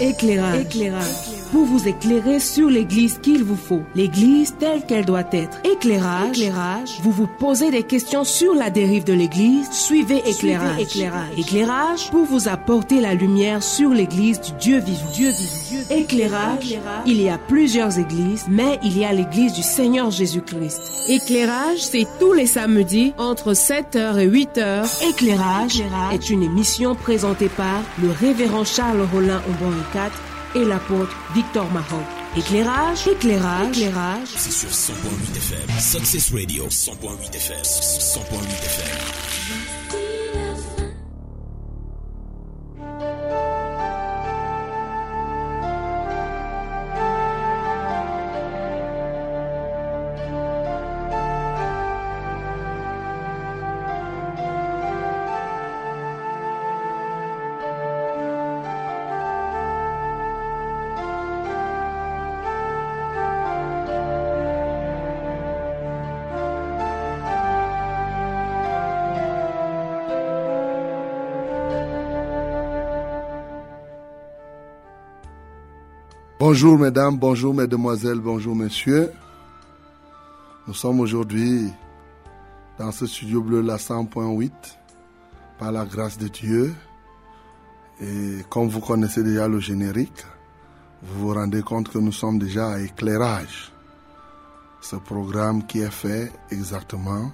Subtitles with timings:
[0.00, 0.62] Éclairage.
[0.62, 1.04] Éclairage.
[1.52, 3.82] Pour vous éclairer sur l'église qu'il vous faut.
[3.94, 5.60] L'église telle qu'elle doit être.
[5.64, 6.30] Éclairage.
[6.30, 6.98] Éclairage.
[7.02, 9.70] Vous vous posez des questions sur la dérive de l'église.
[9.70, 10.80] Suivez éclairage.
[10.80, 11.38] éclairage.
[11.38, 15.10] Éclairage pour vous apporter la lumière sur l'église du Dieu vivant.
[15.12, 15.83] Dieu vivant.
[15.90, 16.78] Éclairage.
[17.06, 20.80] Il y a plusieurs églises, mais il y a l'église du Seigneur Jésus-Christ.
[21.08, 25.10] Éclairage, c'est tous les samedis entre 7h et 8h.
[25.10, 25.82] Éclairage,
[26.12, 30.12] est une émission présentée par le révérend Charles Rollin Ombon 4
[30.56, 32.02] et l'apôtre Victor Mahon.
[32.36, 34.28] Éclairage, éclairage, éclairage.
[34.36, 35.78] C'est sur 100.8 FM.
[35.78, 37.62] Success Radio, 100.8 FM.
[37.62, 39.33] 100.8 FM.
[76.46, 79.10] Bonjour mesdames, bonjour mesdemoiselles, bonjour messieurs.
[80.68, 81.72] Nous sommes aujourd'hui
[82.78, 84.50] dans ce studio bleu la 100.8
[85.58, 86.74] par la grâce de Dieu.
[87.98, 90.26] Et comme vous connaissez déjà le générique,
[91.02, 93.72] vous vous rendez compte que nous sommes déjà à éclairage.
[94.82, 97.32] Ce programme qui est fait exactement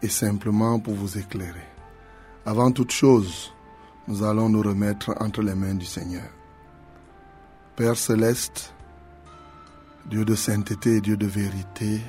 [0.00, 1.68] et simplement pour vous éclairer.
[2.46, 3.52] Avant toute chose,
[4.08, 6.39] nous allons nous remettre entre les mains du Seigneur.
[7.80, 8.74] Père céleste,
[10.04, 12.02] Dieu de sainteté et Dieu de vérité,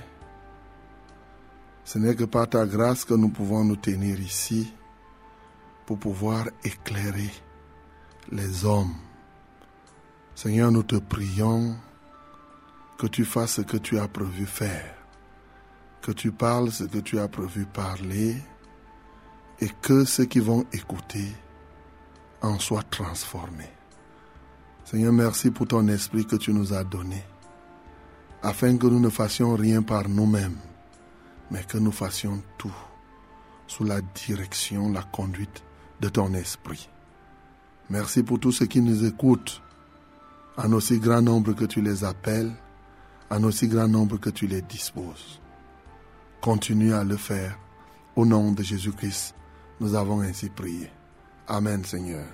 [1.86, 4.74] ce n'est que par ta grâce que nous pouvons nous tenir ici
[5.86, 7.32] pour pouvoir éclairer
[8.34, 8.94] les hommes.
[10.36, 11.78] Seigneur, nous te prions
[12.98, 14.94] que tu fasses ce que tu as prévu faire,
[16.02, 18.36] que tu parles ce que tu as prévu parler
[19.62, 21.34] et que ceux qui vont écouter
[22.42, 23.72] en soient transformés.
[24.92, 27.24] Seigneur, merci pour ton esprit que tu nous as donné,
[28.44, 30.58] afin que nous ne fassions rien par nous-mêmes,
[31.50, 32.76] mais que nous fassions tout
[33.68, 35.64] sous la direction, la conduite
[36.02, 36.90] de ton esprit.
[37.90, 39.62] Merci pour tous ceux qui nous écoutent,
[40.58, 42.52] en aussi grand nombre que tu les appelles,
[43.30, 45.40] en aussi grand nombre que tu les disposes.
[46.42, 47.58] Continue à le faire.
[48.18, 49.36] Au nom de Jésus-Christ,
[49.80, 50.92] nous avons ainsi prié.
[51.48, 52.26] Amen, Seigneur.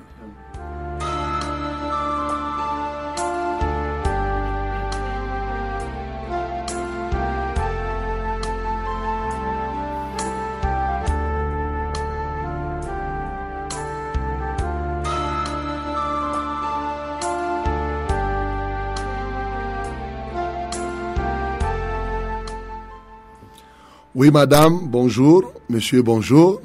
[24.19, 25.53] Oui, madame, bonjour.
[25.69, 26.59] Monsieur, bonjour.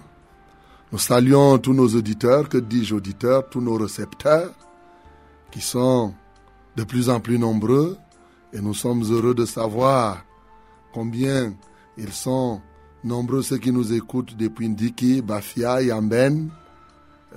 [0.90, 4.54] Nous saluons tous nos auditeurs, que dis-je auditeurs, tous nos récepteurs,
[5.50, 6.14] qui sont
[6.76, 7.98] de plus en plus nombreux.
[8.54, 10.24] Et nous sommes heureux de savoir
[10.94, 11.52] combien
[11.98, 12.62] ils sont
[13.04, 16.48] nombreux ceux qui nous écoutent depuis Ndiki, Bafia, Yamben,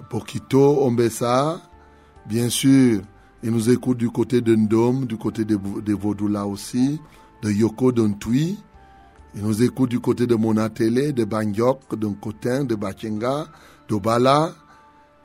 [0.09, 1.59] Pokito, Ombessa.
[2.25, 3.01] Bien sûr,
[3.43, 7.01] ils nous écoutent du côté de Ndom, du côté de, de Vodula aussi,
[7.41, 8.07] de Yoko, de
[9.35, 13.47] Ils nous écoutent du côté de Monatele, de Bangyok, de Nkotin, de Bachenga,
[13.89, 14.53] d'Obala.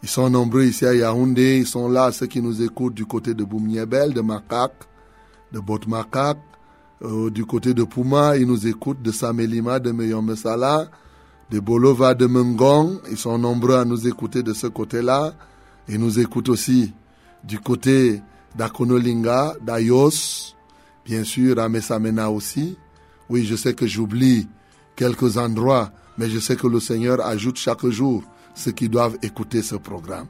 [0.02, 1.58] Ils sont nombreux ici à Yaoundé.
[1.58, 4.72] Ils sont là, ceux qui nous écoutent du côté de Boumniebel, de Makak,
[5.52, 6.38] de Botmakak.
[7.02, 10.90] Euh, du côté de Puma, ils nous écoutent de Samelima, de Meyomesala,
[11.50, 12.98] de Bolova, de Mengong.
[13.10, 15.34] Ils sont nombreux à nous écouter de ce côté-là.
[15.88, 16.92] Ils nous écoutent aussi
[17.44, 18.22] du côté
[18.56, 20.54] d'Akonolinga, d'Ayos,
[21.04, 22.76] bien sûr à Messamena aussi.
[23.30, 24.48] Oui, je sais que j'oublie
[24.96, 28.24] quelques endroits, mais je sais que le Seigneur ajoute chaque jour
[28.56, 30.26] ceux qui doivent écouter ce programme.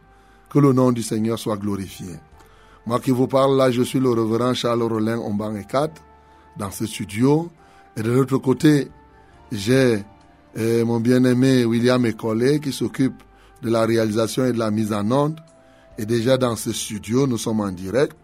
[0.50, 2.14] Que le nom du Seigneur soit glorifié.
[2.84, 5.94] Moi qui vous parle là, je suis le révérend Charles Rollin Ombang et 4
[6.58, 7.50] dans ce studio.
[7.96, 8.90] Et de l'autre côté,
[9.50, 10.04] j'ai
[10.58, 13.22] euh, mon bien-aimé William Ecolé qui s'occupe
[13.62, 15.40] de la réalisation et de la mise en onde.
[15.96, 18.18] Et déjà dans ce studio, nous sommes en direct.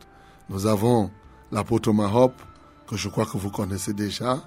[0.50, 1.10] Nous avons
[1.50, 2.34] l'apôtre Mahop,
[2.86, 4.42] que je crois que vous connaissez déjà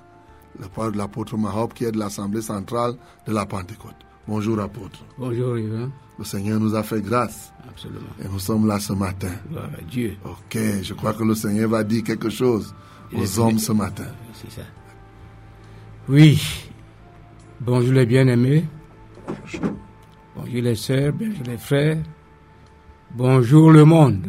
[0.57, 2.95] le l'apôtre Mahop qui est de l'Assemblée centrale
[3.27, 3.95] de la Pentecôte.
[4.27, 5.03] Bonjour apôtre.
[5.17, 5.89] Bonjour Yvan.
[6.17, 7.51] Le Seigneur nous a fait grâce.
[7.67, 8.01] Absolument.
[8.23, 9.31] Et nous sommes là ce matin.
[9.49, 10.17] Gloire à Dieu.
[10.25, 12.73] Ok, je crois que le Seigneur va dire quelque chose
[13.15, 14.07] aux hommes ce matin.
[14.33, 14.67] C'est ça.
[16.07, 16.41] Oui.
[17.61, 18.65] Bonjour les bien-aimés.
[20.35, 21.97] Bonjour les sœurs, bonjour les frères.
[23.11, 24.27] Bonjour le monde.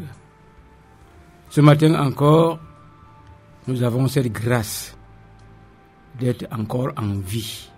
[1.51, 2.59] Ce matin encore,
[3.67, 4.97] nous avons cette grâce
[6.21, 7.71] d'être encore en vie.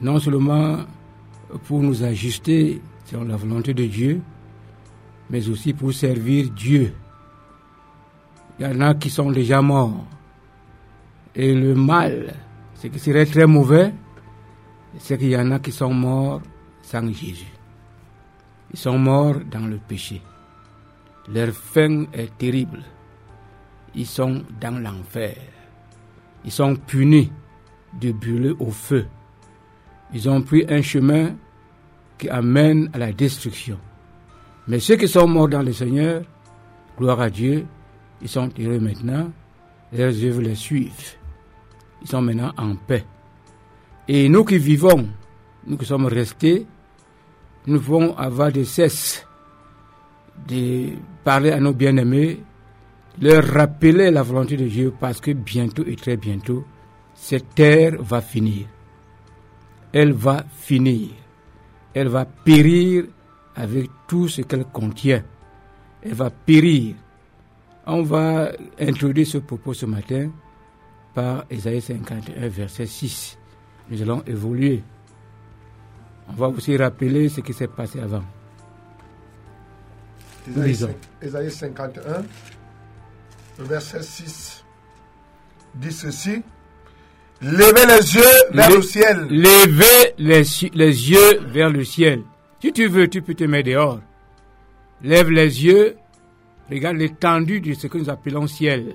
[0.00, 0.78] Non seulement
[1.64, 4.20] pour nous ajuster selon la volonté de Dieu,
[5.30, 6.92] mais aussi pour servir Dieu.
[8.58, 10.04] Il y en a qui sont déjà morts.
[11.34, 12.34] Et le mal,
[12.74, 13.92] ce qui serait très mauvais,
[14.98, 16.40] c'est qu'il y en a qui sont morts
[16.82, 17.52] sans Jésus.
[18.72, 20.20] Ils sont morts dans le péché.
[21.28, 22.82] Leur fin est terrible.
[23.94, 25.36] Ils sont dans l'enfer.
[26.44, 27.30] Ils sont punis
[28.00, 29.06] de brûler au feu.
[30.12, 31.34] Ils ont pris un chemin
[32.16, 33.78] qui amène à la destruction.
[34.66, 36.22] Mais ceux qui sont morts dans le Seigneur,
[36.98, 37.66] gloire à Dieu,
[38.20, 39.30] ils sont heureux maintenant,
[39.92, 41.16] leurs œuvres les suivent.
[42.02, 43.04] Ils sont maintenant en paix.
[44.06, 45.08] Et nous qui vivons,
[45.66, 46.66] nous qui sommes restés,
[47.66, 49.26] nous pouvons avoir de cesse
[50.46, 50.90] de
[51.24, 52.40] parler à nos bien-aimés,
[53.20, 56.64] leur rappeler la volonté de Dieu parce que bientôt et très bientôt,
[57.14, 58.66] cette terre va finir.
[59.92, 61.08] Elle va finir.
[61.94, 63.04] Elle va périr
[63.56, 65.22] avec tout ce qu'elle contient.
[66.02, 66.94] Elle va périr.
[67.86, 70.30] On va introduire ce propos ce matin
[71.14, 73.38] par Ésaïe 51, verset 6.
[73.90, 74.82] Nous allons évoluer.
[76.28, 78.22] On va aussi rappeler ce qui s'est passé avant.
[80.56, 82.22] Ésaïe 51,
[83.58, 84.64] verset 6
[85.74, 86.42] dit ceci.
[87.40, 89.26] Levez les yeux vers le ciel.
[89.30, 90.42] Levez les,
[90.74, 92.22] les yeux vers le ciel.
[92.60, 94.00] Si tu veux, tu peux te mettre dehors.
[95.02, 95.96] Lève les yeux,
[96.68, 98.94] regarde l'étendue de ce que nous appelons ciel.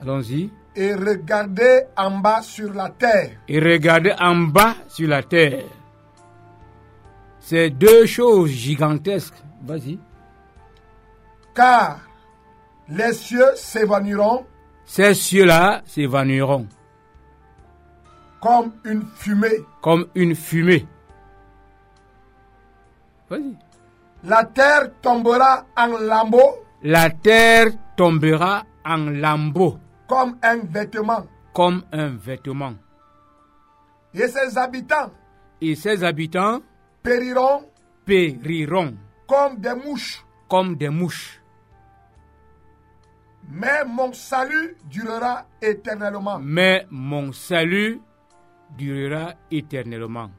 [0.00, 0.50] Allons-y.
[0.74, 3.32] Et regardez en bas sur la terre.
[3.48, 5.64] Et regardez en bas sur la terre.
[7.40, 9.34] C'est deux choses gigantesques.
[9.62, 9.98] Vas-y.
[11.54, 12.07] Car
[12.88, 14.46] les cieux s'évanouiront.
[14.84, 16.66] Ces cieux-là s'évanouiront.
[18.40, 19.64] Comme une fumée.
[19.82, 20.86] Comme une fumée.
[23.28, 23.56] Vas-y.
[24.24, 26.64] La terre tombera en lambeaux.
[26.82, 29.78] La terre tombera en lambeaux.
[30.08, 31.26] Comme un vêtement.
[31.52, 32.74] Comme un vêtement.
[34.14, 35.10] Et ses habitants.
[35.60, 36.60] Et ses habitants
[37.02, 37.64] périront.
[38.06, 38.94] Périront.
[39.26, 40.24] Comme des mouches.
[40.48, 41.37] Comme des mouches.
[43.50, 46.38] Mais mon salut durera éternellement.
[46.38, 48.00] Mais mon salut
[48.76, 50.30] durera éternellement.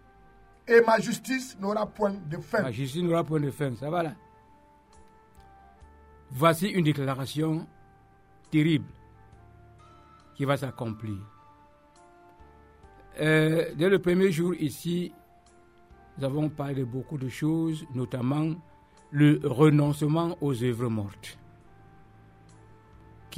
[0.68, 2.62] Et ma justice n'aura point de fin.
[2.62, 3.76] Ma justice n'aura point de fin.
[3.76, 4.14] Ça va là.
[6.32, 7.68] Voici une déclaration
[8.52, 8.86] terrible
[10.36, 11.18] qui va s'accomplir.
[13.20, 15.12] Euh, dès le premier jour ici,
[16.18, 18.54] nous avons parlé de beaucoup de choses, notamment
[19.12, 21.38] le renoncement aux œuvres mortes,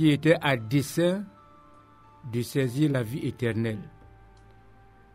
[0.02, 1.24] qui était à dessein
[2.34, 3.84] de saisir la vie éternelle.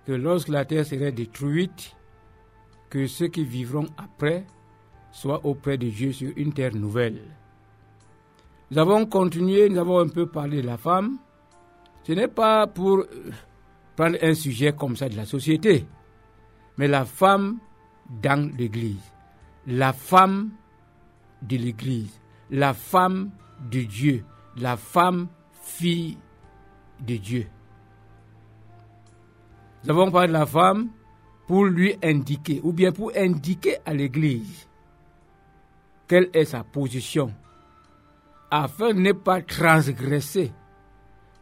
[0.06, 1.96] Que lorsque la terre serait détruite,
[2.88, 4.46] que ceux qui vivront après
[5.10, 7.20] soient auprès de Dieu sur une terre nouvelle.
[8.70, 11.18] Nous avons continué, nous avons un peu parlé de la femme.
[12.04, 13.06] Ce n'est pas pour
[13.96, 15.84] prendre un sujet comme ça de la société,
[16.78, 17.58] mais la femme
[18.22, 19.12] dans l'Église,
[19.66, 20.50] la femme
[21.42, 22.20] de l'Église,
[22.52, 23.32] la femme
[23.68, 24.24] de Dieu,
[24.56, 26.18] la femme fille
[27.00, 27.46] de Dieu.
[29.84, 30.88] Nous avons parlé de la femme
[31.46, 34.68] pour lui indiquer, ou bien pour indiquer à l'Église
[36.08, 37.32] quelle est sa position,
[38.50, 40.52] afin de ne pas transgresser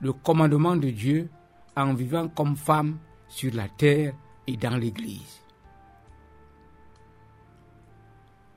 [0.00, 1.30] le commandement de Dieu
[1.76, 4.14] en vivant comme femme sur la terre
[4.47, 5.42] et dans l'Église.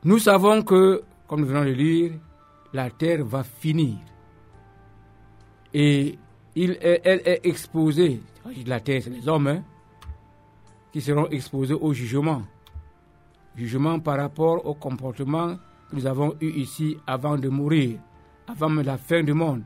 [0.03, 2.13] Nous savons que, comme nous venons de lire,
[2.73, 3.97] la terre va finir.
[5.79, 6.17] Et
[6.55, 8.19] elle est exposée,
[8.65, 9.63] la terre c'est les hommes, hein,
[10.91, 12.41] qui seront exposés au jugement.
[13.55, 15.55] Jugement par rapport au comportement
[15.91, 17.99] que nous avons eu ici avant de mourir,
[18.47, 19.61] avant la fin du monde.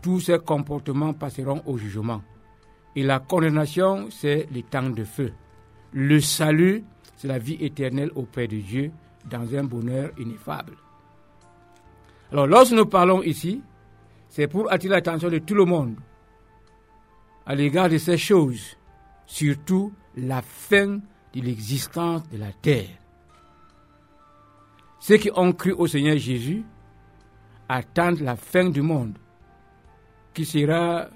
[0.00, 2.22] Tous ces comportements passeront au jugement.
[2.96, 5.30] Et la condamnation, c'est le temps de feu.
[5.92, 6.84] Le salut,
[7.16, 8.92] c'est la vie éternelle auprès de Dieu
[9.28, 10.72] dans un bonheur ineffable.
[12.32, 13.60] Alors, lorsque nous parlons ici,
[14.34, 15.94] c'est pour attirer l'attention de tout le monde
[17.46, 18.76] à l'égard de ces choses,
[19.26, 20.98] surtout la fin
[21.32, 22.88] de l'existence de la terre.
[24.98, 26.64] Ceux qui ont cru au Seigneur Jésus
[27.68, 29.16] attendent la fin du monde
[30.32, 31.06] qui sera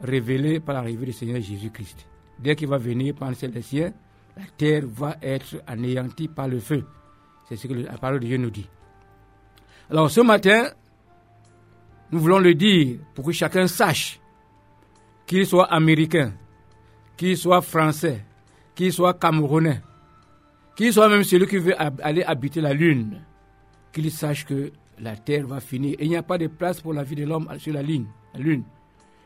[0.00, 2.06] révélée par l'arrivée du Seigneur Jésus-Christ.
[2.38, 3.92] Dès qu'il va venir par les siens,
[4.36, 6.86] la terre va être anéantie par le feu.
[7.48, 8.68] C'est ce que la parole de Dieu nous dit.
[9.90, 10.70] Alors ce matin,
[12.10, 14.20] nous voulons le dire pour que chacun sache,
[15.26, 16.32] qu'il soit américain,
[17.16, 18.24] qu'il soit français,
[18.74, 19.82] qu'il soit camerounais,
[20.76, 23.20] qu'il soit même celui qui veut aller habiter la Lune,
[23.92, 25.96] qu'il sache que la Terre va finir.
[25.98, 28.06] Et il n'y a pas de place pour la vie de l'homme sur la Lune.
[28.34, 28.64] La Lune.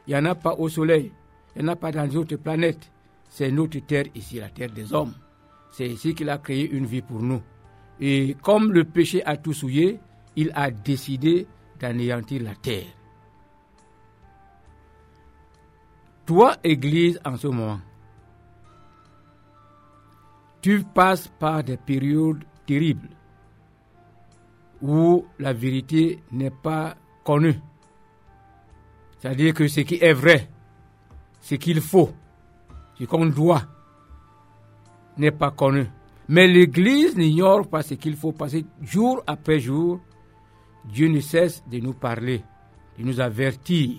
[0.07, 1.13] Il n'y en a pas au Soleil.
[1.55, 2.91] Il n'y en a pas dans les autres planètes.
[3.29, 5.15] C'est notre Terre ici, la Terre des hommes.
[5.71, 7.41] C'est ici qu'il a créé une vie pour nous.
[8.01, 10.01] Et comme le péché a tout souillé,
[10.37, 11.47] il a décidé
[11.83, 12.87] d'anéantir la terre.
[16.25, 17.81] Toi, Église, en ce moment,
[20.63, 23.09] tu passes par des périodes terribles
[24.81, 27.59] où la vérité n'est pas connue.
[29.19, 30.49] C'est-à-dire que ce qui est vrai,
[31.41, 32.11] ce qu'il faut,
[32.99, 33.63] ce qu'on doit,
[35.17, 35.87] n'est pas connu.
[36.29, 40.01] Mais l'Église n'ignore pas ce qu'il faut passer jour après jour.
[40.85, 42.43] Dieu ne cesse de nous parler,
[42.99, 43.99] de nous avertir.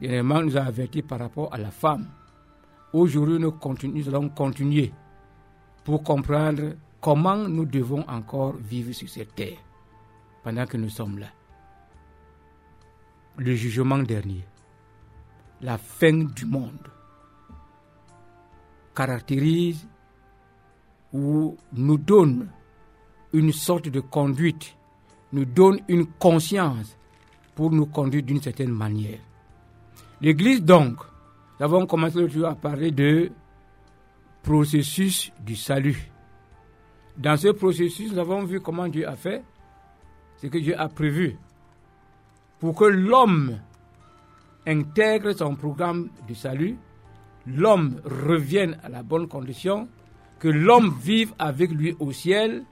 [0.00, 2.06] Dernièrement, nous a avertis par rapport à la femme.
[2.92, 4.92] Aujourd'hui, nous allons continuer
[5.84, 9.58] pour comprendre comment nous devons encore vivre sur cette terre
[10.42, 11.28] pendant que nous sommes là.
[13.38, 14.44] Le jugement dernier,
[15.60, 16.88] la fin du monde,
[18.94, 19.86] caractérise
[21.12, 22.48] ou nous donne
[23.32, 24.75] une sorte de conduite,
[25.36, 26.96] nous donne une conscience
[27.54, 29.18] pour nous conduire d'une certaine manière.
[30.22, 30.96] L'Église, donc,
[31.58, 33.30] nous avons commencé à parler de
[34.42, 36.10] processus du salut.
[37.18, 39.44] Dans ce processus, nous avons vu comment Dieu a fait,
[40.38, 41.36] ce que Dieu a prévu,
[42.58, 43.58] pour que l'homme
[44.66, 46.78] intègre son programme du salut,
[47.46, 49.86] l'homme revienne à la bonne condition,
[50.38, 52.64] que l'homme vive avec lui au ciel,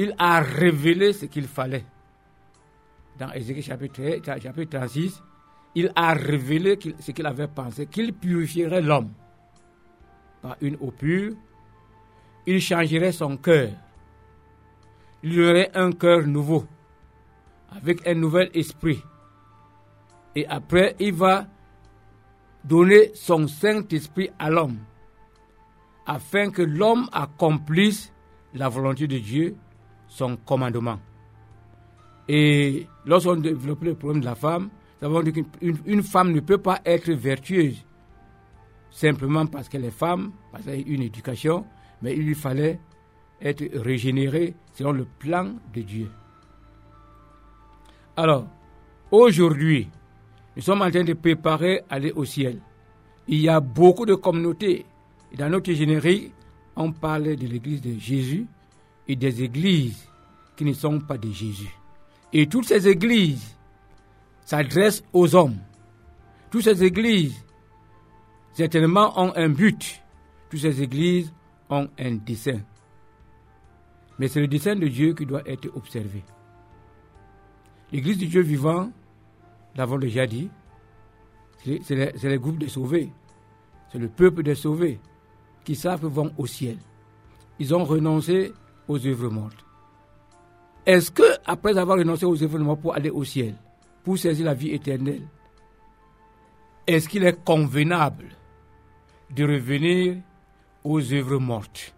[0.00, 1.84] il a révélé ce qu'il fallait.
[3.18, 4.00] Dans Ézéchiel chapitre,
[4.40, 5.22] chapitre 36,
[5.74, 9.12] il a révélé ce qu'il avait pensé, qu'il purifierait l'homme
[10.40, 11.34] par une eau pure,
[12.46, 13.68] il changerait son cœur,
[15.22, 16.64] il y aurait un cœur nouveau,
[17.70, 19.02] avec un nouvel esprit.
[20.34, 21.46] Et après, il va
[22.64, 24.78] donner son Saint-Esprit à l'homme
[26.06, 28.14] afin que l'homme accomplisse
[28.54, 29.56] la volonté de Dieu,
[30.10, 30.98] son commandement.
[32.28, 34.68] Et lorsqu'on développe le problème de la femme,
[35.00, 37.82] nous avons dit qu'une femme ne peut pas être vertueuse
[38.90, 41.64] simplement parce qu'elle est femme, parce qu'elle a une éducation,
[42.02, 42.80] mais il lui fallait
[43.40, 46.10] être régénérée selon le plan de Dieu.
[48.16, 48.46] Alors,
[49.10, 49.88] aujourd'hui,
[50.56, 52.60] nous sommes en train de préparer aller au ciel.
[53.28, 54.84] Il y a beaucoup de communautés
[55.38, 56.32] dans notre générique,
[56.74, 58.46] on parle de l'église de Jésus
[59.10, 60.06] et des églises
[60.56, 61.74] qui ne sont pas de Jésus.
[62.32, 63.56] Et toutes ces églises
[64.44, 65.58] s'adressent aux hommes.
[66.48, 67.34] Toutes ces églises,
[68.52, 70.00] certainement, ont un but.
[70.48, 71.32] Toutes ces églises
[71.68, 72.60] ont un dessein.
[74.20, 76.22] Mais c'est le dessein de Dieu qui doit être observé.
[77.90, 78.92] L'église du Dieu vivant,
[79.74, 80.50] l'avons déjà dit,
[81.64, 83.10] c'est les, les groupes de sauvés.
[83.90, 85.00] C'est le peuple des sauvés
[85.64, 86.78] qui savent vont au ciel.
[87.58, 88.52] Ils ont renoncé
[88.88, 89.64] aux œuvres mortes.
[90.86, 93.54] Est-ce que, après avoir renoncé aux œuvres mortes pour aller au ciel,
[94.02, 95.28] pour saisir la vie éternelle,
[96.86, 98.26] est-ce qu'il est convenable
[99.30, 100.16] de revenir
[100.82, 101.94] aux œuvres mortes?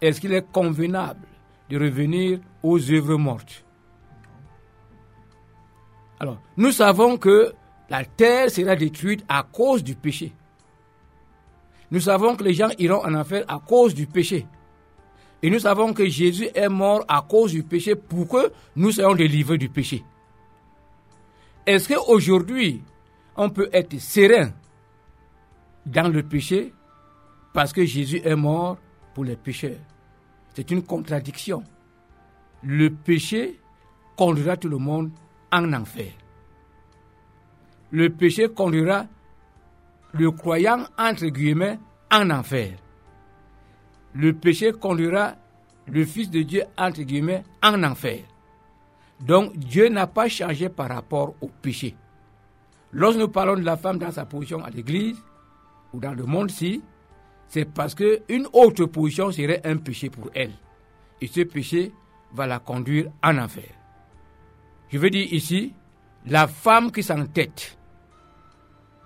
[0.00, 1.26] Est-ce qu'il est convenable
[1.68, 3.64] de revenir aux œuvres mortes?
[6.18, 7.54] Alors, nous savons que
[7.88, 10.32] la terre sera détruite à cause du péché.
[11.90, 14.46] Nous savons que les gens iront en enfer à cause du péché.
[15.42, 19.14] Et nous savons que Jésus est mort à cause du péché pour que nous soyons
[19.14, 20.04] délivrés du péché.
[21.66, 22.82] Est-ce qu'aujourd'hui,
[23.36, 24.50] on peut être serein
[25.86, 26.72] dans le péché
[27.52, 28.76] parce que Jésus est mort
[29.14, 29.78] pour les pécheurs?
[30.54, 31.64] C'est une contradiction.
[32.62, 33.58] Le péché
[34.16, 35.10] conduira tout le monde
[35.50, 36.12] en enfer.
[37.90, 39.06] Le péché conduira
[40.12, 41.78] le croyant, entre guillemets,
[42.10, 42.72] en enfer.
[44.14, 45.34] Le péché conduira
[45.86, 48.20] le Fils de Dieu, entre guillemets, en enfer.
[49.20, 51.94] Donc Dieu n'a pas changé par rapport au péché.
[52.92, 55.18] Lorsque nous parlons de la femme dans sa position à l'église
[55.92, 56.82] ou dans le monde-ci,
[57.46, 60.52] c'est parce qu'une autre position serait un péché pour elle.
[61.20, 61.92] Et ce péché
[62.32, 63.68] va la conduire en enfer.
[64.88, 65.74] Je veux dire ici,
[66.26, 67.78] la femme qui s'entête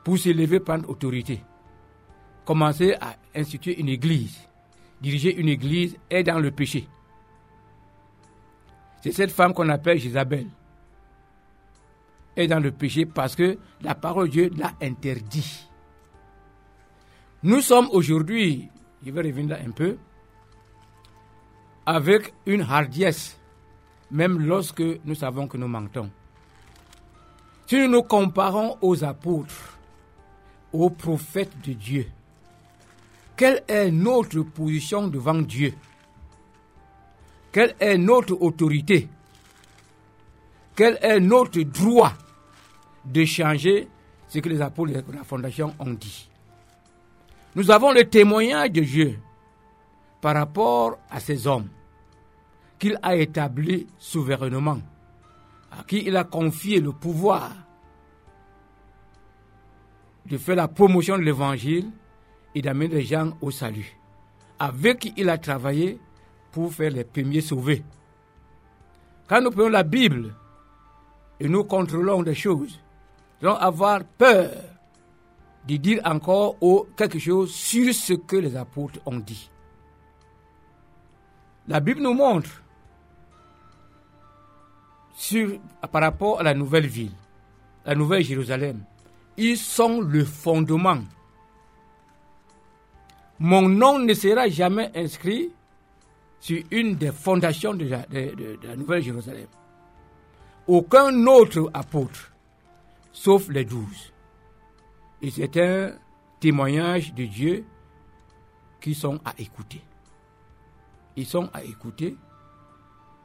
[0.04, 1.42] pour s'élever, prendre autorité.
[2.44, 4.38] Commencer à instituer une église.
[5.00, 6.86] Diriger une église est dans le péché.
[9.02, 10.46] C'est cette femme qu'on appelle Isabelle.
[12.36, 15.68] est dans le péché parce que la parole de Dieu l'a interdit.
[17.42, 18.68] Nous sommes aujourd'hui,
[19.04, 19.96] je vais revenir là un peu,
[21.86, 23.38] avec une hardiesse,
[24.10, 26.10] même lorsque nous savons que nous mentons.
[27.66, 29.78] Si nous nous comparons aux apôtres,
[30.74, 32.06] aux prophètes de Dieu,
[33.36, 35.72] quelle est notre position devant Dieu?
[37.52, 39.08] Quelle est notre autorité?
[40.74, 42.12] Quel est notre droit
[43.04, 43.88] de changer
[44.28, 46.28] ce que les apôtres de la fondation ont dit?
[47.54, 49.18] Nous avons le témoignage de Dieu
[50.20, 51.68] par rapport à ces hommes
[52.80, 54.80] qu'il a établis souverainement,
[55.70, 57.52] à qui il a confié le pouvoir
[60.26, 61.90] de faire la promotion de l'évangile
[62.54, 63.96] et d'amener les gens au salut,
[64.58, 65.98] avec qui il a travaillé
[66.52, 67.82] pour faire les premiers sauvés.
[69.28, 70.34] Quand nous prenons la Bible
[71.40, 72.80] et nous contrôlons des choses,
[73.42, 74.50] nous allons avoir peur
[75.66, 76.56] de dire encore
[76.96, 79.50] quelque chose sur ce que les apôtres ont dit.
[81.66, 82.62] La Bible nous montre
[85.90, 87.12] par rapport à la nouvelle ville,
[87.86, 88.84] la nouvelle Jérusalem,
[89.36, 90.98] ils sont le fondement
[93.38, 95.50] mon nom ne sera jamais inscrit
[96.40, 99.48] sur une des fondations de la, Nouvelle Jérusalem.
[100.66, 102.32] Aucun autre apôtre,
[103.12, 104.12] sauf les douze.
[105.20, 105.92] Et c'est un
[106.40, 107.64] témoignage de Dieu
[108.80, 109.82] qui sont à écouter.
[111.16, 112.16] Ils sont à écouter.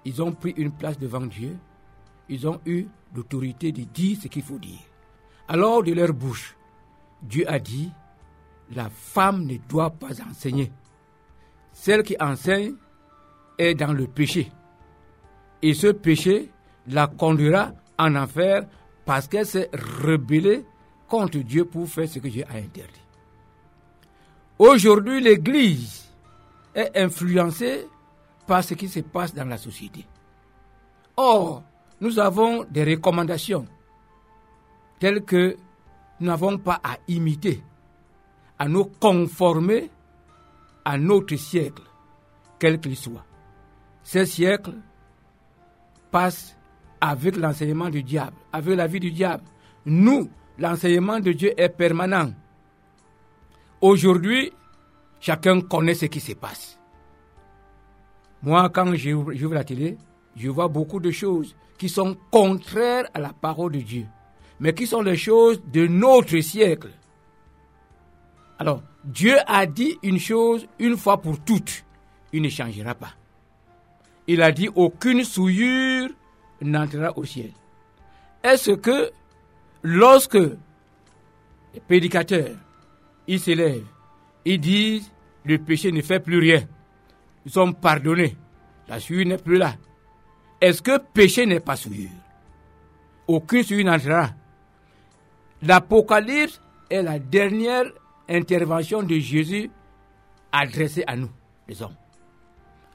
[0.06, 1.58] Ils ont pris une place devant Dieu.
[2.30, 4.80] Ils ont eu l'autorité de dire ce qu'il faut dire.
[5.50, 6.56] Alors de leur bouche,
[7.24, 7.92] Dieu a dit,
[8.72, 10.72] la femme ne doit pas enseigner.
[11.74, 12.76] Celle qui enseigne
[13.58, 14.52] est dans le péché.
[15.64, 16.52] Et ce péché
[16.88, 18.68] la conduira en enfer
[19.06, 20.66] parce qu'elle s'est rebellée
[21.08, 23.02] contre Dieu pour faire ce que Dieu a interdit.
[24.60, 26.12] Aujourd'hui, l'Église
[26.76, 27.88] est influencée
[28.46, 30.06] par ce qui se passe dans la société.
[31.18, 31.64] Or,
[32.00, 33.66] nous avons des recommandations
[35.00, 35.56] telles que
[36.20, 37.64] nous n'avons pas à imiter
[38.60, 39.90] à nous conformer
[40.84, 41.84] à notre siècle,
[42.60, 43.26] quel qu'il soit.
[44.04, 44.74] Ce siècle
[46.12, 46.58] passe
[47.00, 49.44] avec l'enseignement du diable, avec la vie du diable.
[49.86, 52.34] Nous, l'enseignement de Dieu est permanent.
[53.80, 54.52] Aujourd'hui,
[55.22, 56.78] chacun connaît ce qui se passe.
[58.44, 59.98] Moi, quand j'ouvre la télé,
[60.36, 64.06] je vois beaucoup de choses qui sont contraires à la parole de Dieu,
[64.60, 66.90] mais qui sont les choses de notre siècle?
[68.58, 71.86] Alors, Dieu a dit une chose une fois pour toutes.
[72.34, 73.14] Il ne changera pas.
[74.28, 76.10] Il a dit aucune souillure
[76.62, 77.52] n'entrera au ciel.
[78.44, 79.12] Est-ce que
[79.82, 82.56] lorsque les prédicateurs,
[83.28, 83.86] ils s'élèvent,
[84.46, 85.12] ils disent
[85.46, 86.64] le péché ne fait plus rien,
[87.46, 88.36] ils sont pardonnés,
[88.88, 89.76] la souillure n'est plus là.
[90.62, 92.10] Est-ce que péché n'est pas souillure?
[93.28, 94.32] Aucune souillure n'entrera.
[95.62, 97.86] L'Apocalypse est la dernière
[98.30, 99.70] intervention de Jésus
[100.52, 101.30] adressée à nous,
[101.68, 101.96] les hommes.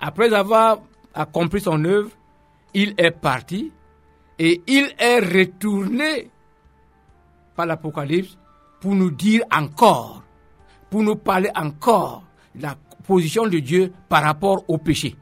[0.01, 0.79] Après avoir
[1.13, 2.11] accompli son œuvre,
[2.73, 3.71] il est parti
[4.39, 6.31] et il est retourné
[7.55, 8.37] par l'Apocalypse
[8.81, 10.23] pour nous dire encore,
[10.91, 12.25] pour nous parler encore
[12.55, 15.17] la position de Dieu par rapport au péché.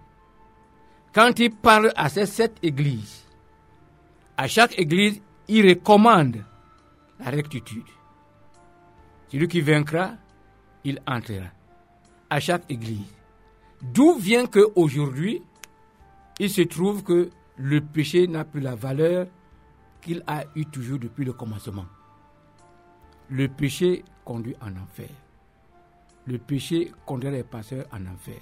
[1.12, 3.26] Quand il parle à ces sept églises,
[4.36, 6.42] à chaque église, il recommande
[7.24, 7.86] la rectitude.
[9.28, 10.14] Celui qui vaincra,
[10.84, 11.46] il entrera
[12.28, 13.14] à chaque église.
[13.80, 15.42] D'où vient qu'aujourd'hui,
[16.38, 19.26] il se trouve que le péché n'a plus la valeur
[20.00, 21.86] qu'il a eu toujours depuis le commencement.
[23.28, 25.08] Le péché conduit en enfer.
[26.26, 28.40] Le péché conduit les passeurs en enfer.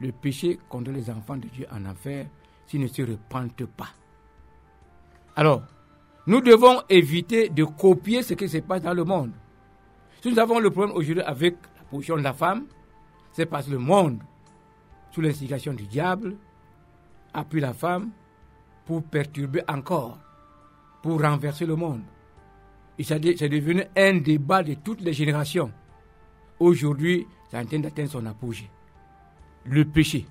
[0.00, 2.26] Le péché conduit les enfants de Dieu en enfer
[2.66, 3.90] s'ils ne se repentent pas.
[5.36, 5.62] Alors,
[6.26, 9.32] nous devons éviter de copier ce qui se passe dans le monde.
[10.22, 12.64] Si nous avons le problème aujourd'hui avec la position de la femme,
[13.32, 14.18] c'est parce que le monde,
[15.10, 16.36] sous l'instigation du diable,
[17.34, 18.10] appuie la femme
[18.86, 20.18] pour perturber encore,
[21.02, 22.00] pour renverser le monde.
[22.98, 25.70] Et c'est devenu un débat de toutes les générations.
[26.58, 28.70] Aujourd'hui, ça en train d'atteindre son apogée.
[29.64, 30.26] Le péché,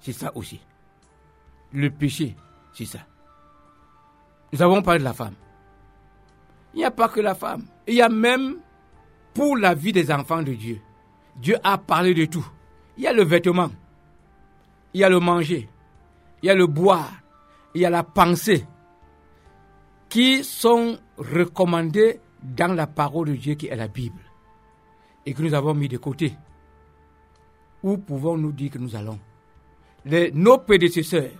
[0.00, 0.60] c'est ça aussi.
[1.72, 2.34] Le péché,
[2.72, 3.00] c'est ça.
[4.54, 5.34] Nous avons parlé de la femme.
[6.74, 7.64] Il n'y a pas que la femme.
[7.88, 8.58] Il y a même
[9.34, 10.80] pour la vie des enfants de Dieu.
[11.34, 12.46] Dieu a parlé de tout.
[12.96, 13.70] Il y a le vêtement,
[14.92, 15.68] il y a le manger,
[16.40, 17.10] il y a le boire,
[17.74, 18.64] il y a la pensée
[20.08, 24.20] qui sont recommandées dans la parole de Dieu qui est la Bible
[25.26, 26.32] et que nous avons mis de côté.
[27.82, 29.18] Où pouvons-nous dire que nous allons?
[30.04, 31.32] Les, Nos prédécesseurs,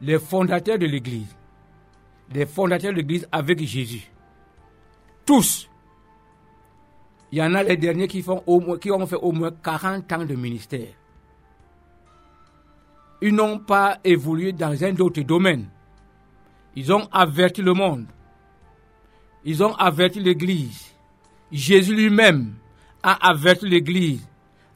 [0.00, 1.36] les fondateurs de l'Église,
[2.30, 4.10] les fondateurs de l'Église avec Jésus,
[5.26, 5.68] tous,
[7.32, 8.42] il y en a les derniers qui, font
[8.80, 10.88] qui ont fait au moins 40 ans de ministère.
[13.22, 15.68] Ils n'ont pas évolué dans un autre domaine.
[16.74, 18.06] Ils ont averti le monde.
[19.44, 20.94] Ils ont averti l'Église.
[21.52, 22.54] Jésus lui-même
[23.02, 24.26] a averti l'Église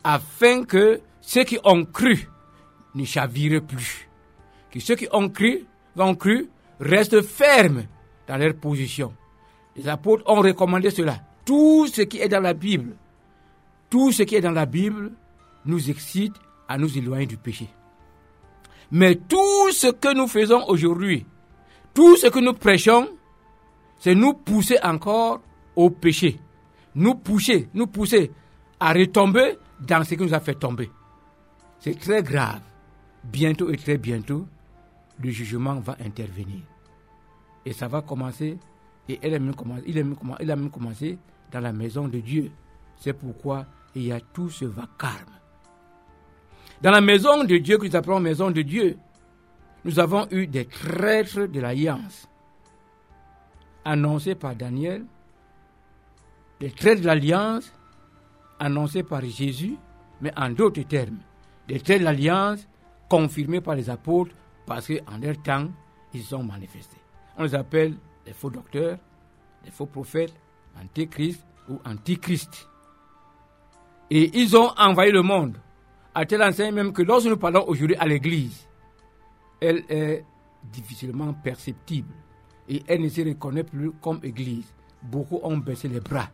[0.02, 2.28] afin que ceux qui ont cru
[2.94, 4.08] ne chavirent plus.
[4.70, 7.84] Que ceux qui ont cru, ont cru, restent fermes
[8.26, 9.12] dans leur position.
[9.76, 11.18] Les apôtres ont recommandé cela.
[11.44, 12.96] Tout ce qui est dans la Bible,
[13.90, 15.12] tout ce qui est dans la Bible
[15.66, 16.34] nous excite
[16.68, 17.68] à nous éloigner du péché.
[18.90, 21.26] Mais tout ce que nous faisons aujourd'hui,
[21.92, 23.08] tout ce que nous prêchons,
[23.98, 25.40] c'est nous pousser encore
[25.76, 26.38] au péché.
[26.94, 28.30] Nous pousser, nous pousser
[28.78, 30.90] à retomber dans ce qui nous a fait tomber.
[31.80, 32.60] C'est très grave.
[33.24, 34.46] Bientôt et très bientôt,
[35.22, 36.62] le jugement va intervenir.
[37.64, 38.58] Et ça va commencer,
[39.08, 41.18] et elle a même commencé, il, a même commencé
[41.50, 42.50] dans la maison de Dieu.
[42.96, 45.32] C'est pourquoi il y a tout ce vacarme.
[46.82, 48.98] Dans la maison de Dieu que nous appelons maison de Dieu,
[49.84, 52.28] nous avons eu des traîtres de l'alliance
[53.84, 55.04] annoncés par Daniel,
[56.60, 57.72] des traîtres de l'alliance
[58.58, 59.76] annoncés par Jésus,
[60.20, 61.18] mais en d'autres termes,
[61.68, 62.66] des traîtres de l'alliance
[63.08, 64.34] confirmés par les apôtres
[64.66, 65.68] parce qu'en leur temps,
[66.12, 66.98] ils sont manifestés.
[67.36, 67.96] On les appelle
[68.26, 68.98] les faux docteurs,
[69.64, 70.34] les faux prophètes,
[70.80, 72.68] antichrist ou antichrist.
[74.10, 75.58] Et ils ont envahi le monde,
[76.14, 78.68] à tel enseigne même que lorsque nous parlons aujourd'hui à l'Église,
[79.60, 80.24] elle est
[80.72, 82.12] difficilement perceptible
[82.68, 84.72] et elle ne se reconnaît plus comme Église.
[85.02, 86.30] Beaucoup ont baissé les bras.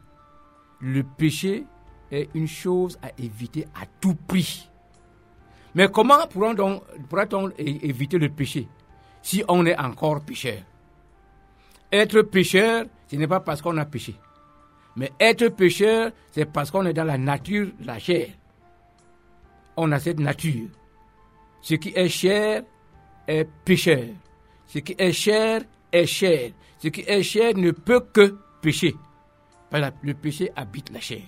[0.80, 1.64] Le péché
[2.10, 4.69] est une chose à éviter à tout prix.
[5.74, 8.66] Mais comment pourra-t-on éviter le péché
[9.22, 10.58] si on est encore pécheur?
[11.92, 14.14] Être pécheur, ce n'est pas parce qu'on a péché.
[14.96, 18.28] Mais être pécheur, c'est parce qu'on est dans la nature de la chair.
[19.76, 20.68] On a cette nature.
[21.60, 22.62] Ce qui est chair
[23.26, 24.04] est pécheur.
[24.66, 26.50] Ce qui est chair est chair.
[26.78, 28.94] Ce qui est chair ne peut que pécher.
[29.72, 31.22] Le péché habite la chair.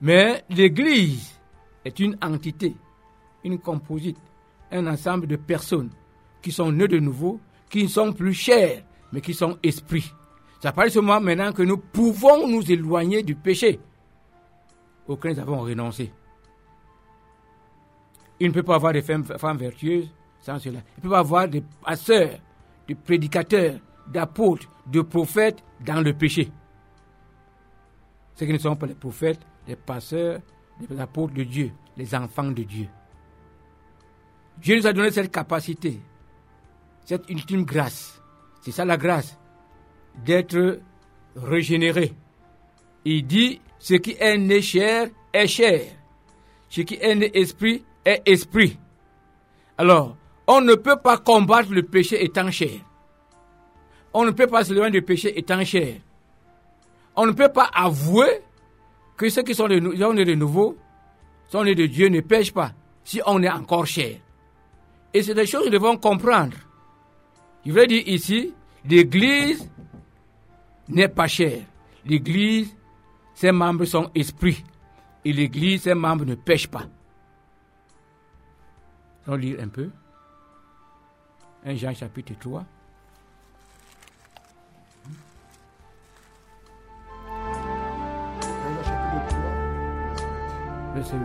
[0.00, 1.38] Mais l'Église
[1.84, 2.74] est une entité,
[3.44, 4.18] une composite,
[4.70, 5.90] un ensemble de personnes
[6.40, 10.12] qui sont nées de nouveau, qui ne sont plus chairs, mais qui sont esprits.
[10.60, 13.80] Ça parle seulement maintenant que nous pouvons nous éloigner du péché
[15.08, 16.12] auquel nous avons renoncé.
[18.38, 19.24] Il ne peut pas avoir des femmes,
[19.56, 20.80] vertueuses sans cela.
[20.96, 22.38] Il ne peut pas avoir des pasteurs,
[22.88, 23.78] des prédicateurs,
[24.08, 26.50] d'apôtres, de prophètes dans le péché.
[28.34, 30.40] Ceux qui ne sont pas les prophètes, les pasteurs,
[30.88, 32.88] les apôtres de Dieu, les enfants de Dieu.
[34.58, 36.00] Dieu nous a donné cette capacité,
[37.04, 38.20] cette ultime grâce.
[38.60, 39.38] C'est ça la grâce
[40.24, 40.80] d'être
[41.36, 42.12] régénéré.
[43.04, 45.82] Il dit, ce qui est né chair est chair.
[46.68, 48.78] Ce qui est né esprit est esprit.
[49.76, 52.80] Alors, on ne peut pas combattre le péché étant chair.
[54.14, 55.96] On ne peut pas se loin du péché étant chair.
[57.16, 58.42] On ne peut pas avouer
[59.16, 60.76] que ceux qui sont de, de nouveau,
[61.48, 62.72] sont nés de Dieu, ne pêchent pas
[63.04, 64.16] si on est encore chair.
[65.14, 66.56] Et c'est des choses nous devons comprendre.
[67.64, 68.52] Je voudrais dire ici,
[68.84, 69.68] l'Église
[70.88, 71.62] n'est pas cher.
[72.04, 72.74] L'Église,
[73.34, 74.64] ses membres sont esprits.
[75.24, 76.86] Et l'Église, ses membres ne pêchent pas.
[79.26, 79.90] On lire un peu.
[81.64, 82.64] 1 Jean chapitre 3.
[90.94, 91.22] Verset 8.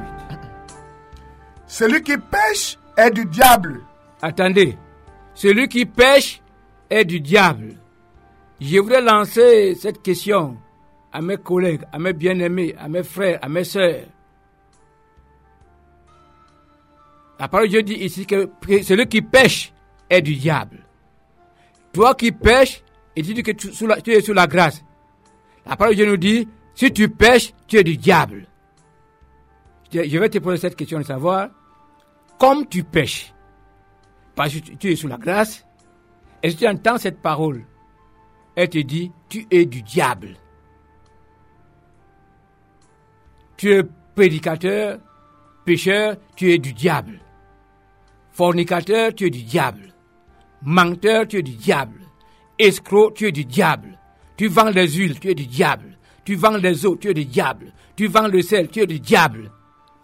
[1.66, 3.82] Celui qui pêche est du diable.
[4.22, 4.78] Attendez.
[5.34, 6.42] Celui qui pêche
[6.90, 7.76] est du diable.
[8.60, 10.58] Je voudrais lancer cette question
[11.12, 14.06] à mes collègues, à mes bien-aimés, à mes frères, à mes sœurs.
[17.40, 18.50] La parole de Dieu dit ici que
[18.82, 19.72] celui qui pêche
[20.10, 20.80] est du diable.
[21.94, 22.84] Toi qui pêches,
[23.16, 23.68] et tu dis que tu,
[24.12, 24.84] es sous la grâce.
[25.66, 28.48] La parole de Dieu nous dit, si tu pêches, tu es du diable.
[29.92, 31.50] Je vais te poser cette question de savoir,
[32.38, 33.34] comme tu pêches,
[34.36, 35.66] parce que tu es sous la grâce,
[36.44, 37.66] et si tu entends cette parole,
[38.56, 40.36] elle te dit, tu es du diable.
[43.56, 43.84] Tu es
[44.16, 45.00] prédicateur,
[45.66, 47.20] pécheur, tu es du diable.
[48.32, 49.94] Fornicateur, tu es du diable.
[50.62, 52.02] Menteur, tu es du diable.
[52.60, 54.00] Escroc, tu es du diable.
[54.38, 55.98] Tu vends les huiles, tu es du diable.
[56.24, 57.74] Tu vends les eaux, tu es du diable.
[57.96, 59.52] Tu vends le sel, tu es du diable.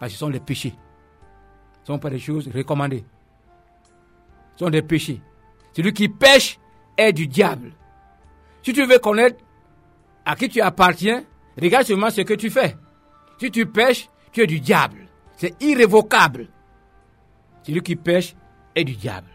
[0.00, 0.74] Parce que ce sont les péchés.
[1.84, 3.04] Ce ne sont pas des choses recommandées.
[4.56, 5.20] Ce sont des péchés.
[5.72, 6.58] Celui qui pêche
[6.96, 7.72] est du diable.
[8.62, 9.44] Si tu veux connaître
[10.24, 11.24] à qui tu appartiens,
[11.60, 12.76] regarde seulement ce que tu fais.
[13.38, 15.08] Si tu pêches, tu es du diable.
[15.36, 16.48] C'est irrévocable.
[17.62, 18.34] Celui qui pêche
[18.74, 19.28] est du diable.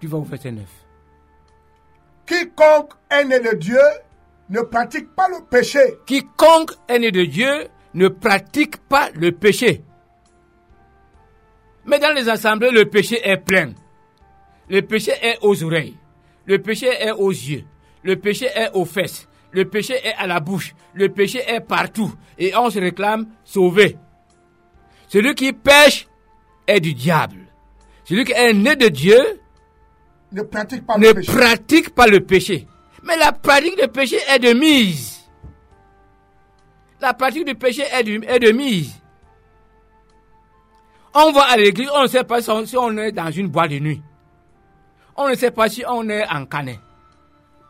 [0.00, 0.64] Tu vas au verset 9.
[2.26, 3.78] Quiconque est né de Dieu
[4.48, 9.82] ne pratique pas le péché, Quiconque est né de Dieu ne pratique pas le péché.
[11.86, 13.72] Mais dans les assemblées, le péché est plein.
[14.68, 15.96] Le péché est aux oreilles.
[16.46, 17.64] Le péché est aux yeux.
[18.02, 19.28] Le péché est aux fesses.
[19.52, 20.74] Le péché est à la bouche.
[20.94, 22.12] Le péché est partout.
[22.38, 23.96] Et on se réclame sauvé.
[25.08, 26.08] Celui qui pêche
[26.66, 27.46] est du diable.
[28.04, 29.18] Celui qui est né de Dieu
[30.32, 31.32] ne pratique pas ne le péché.
[31.32, 32.66] pratique pas le péché.
[33.02, 35.20] Mais la pratique du péché est de mise.
[37.00, 38.92] La pratique du péché est de, est de mise.
[41.18, 43.48] On va à l'église, on ne sait pas si on, si on est dans une
[43.48, 44.02] boîte de nuit.
[45.16, 46.78] On ne sait pas si on est en canet.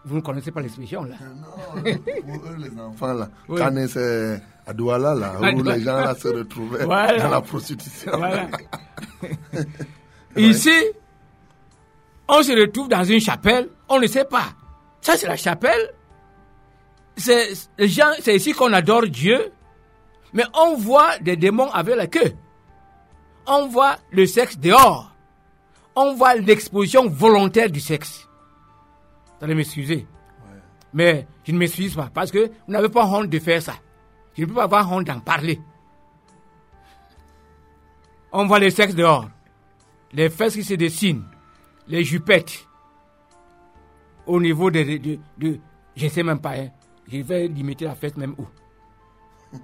[0.04, 1.14] Vous ne connaissez pas l'expression là.
[1.20, 3.28] Non, pour eux, les enfants, là.
[3.48, 3.58] Oui.
[3.60, 7.22] Kane, c'est à Douala, là, où les gens là se retrouvaient Voilà.
[7.22, 8.12] dans la prostitution.
[8.16, 8.48] Voilà.
[10.36, 10.74] Ici,
[12.28, 14.46] on se retrouve dans une chapelle, on ne sait pas.
[15.00, 15.92] Ça, c'est la chapelle.
[17.16, 17.54] C'est
[18.34, 19.52] ici qu'on adore Dieu.
[20.34, 22.32] Mais on voit des démons avec la queue.
[23.46, 25.12] On voit le sexe dehors.
[25.94, 28.28] On voit l'exposition volontaire du sexe.
[29.38, 30.06] Vous allez m'excuser.
[30.92, 33.74] Mais je ne m'excuse pas parce que vous n'avez pas honte de faire ça.
[34.34, 35.60] Je ne peux pas avoir honte d'en parler.
[38.32, 39.28] On voit les sexes dehors.
[40.12, 41.24] Les fesses qui se dessinent.
[41.88, 42.66] Les jupettes.
[44.26, 45.60] Au niveau de, de, de- de-
[45.94, 46.54] je ne sais même pas.
[46.56, 46.68] hein.
[47.10, 48.46] Je vais limiter la fesse même où.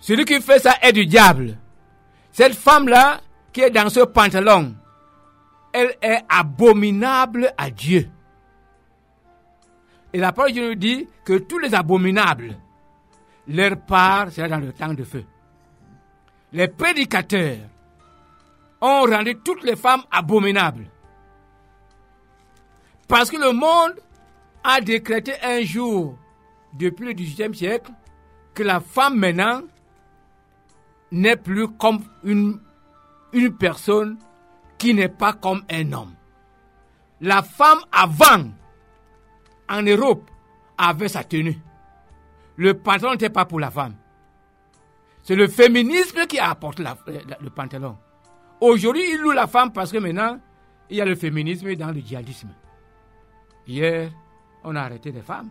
[0.00, 1.58] Celui qui fait ça est du diable.
[2.32, 3.20] Cette femme-là,
[3.52, 4.74] qui est dans ce pantalon,
[5.72, 8.08] elle est abominable à Dieu.
[10.12, 12.56] Et la parole de Dieu nous dit que tous les abominables,
[13.48, 15.24] leur part sera dans le temps de feu.
[16.52, 17.58] Les prédicateurs
[18.80, 20.86] ont rendu toutes les femmes abominables.
[23.08, 24.00] Parce que le monde
[24.64, 26.16] a décrété un jour,
[26.74, 27.90] depuis le XVIIIe siècle,
[28.54, 29.62] que la femme maintenant
[31.12, 32.58] n'est plus comme une,
[33.32, 34.18] une personne
[34.78, 36.14] qui n'est pas comme un homme.
[37.20, 38.50] La femme avant,
[39.68, 40.28] en Europe,
[40.76, 41.56] avait sa tenue.
[42.56, 43.94] Le pantalon n'était pas pour la femme.
[45.22, 47.96] C'est le féminisme qui a apporté la- la- le pantalon.
[48.60, 50.38] Aujourd'hui, il loue la femme parce que maintenant,
[50.90, 52.50] il y a le féminisme dans le djihadisme.
[53.66, 54.10] Hier,
[54.64, 55.50] on a arrêté les femmes.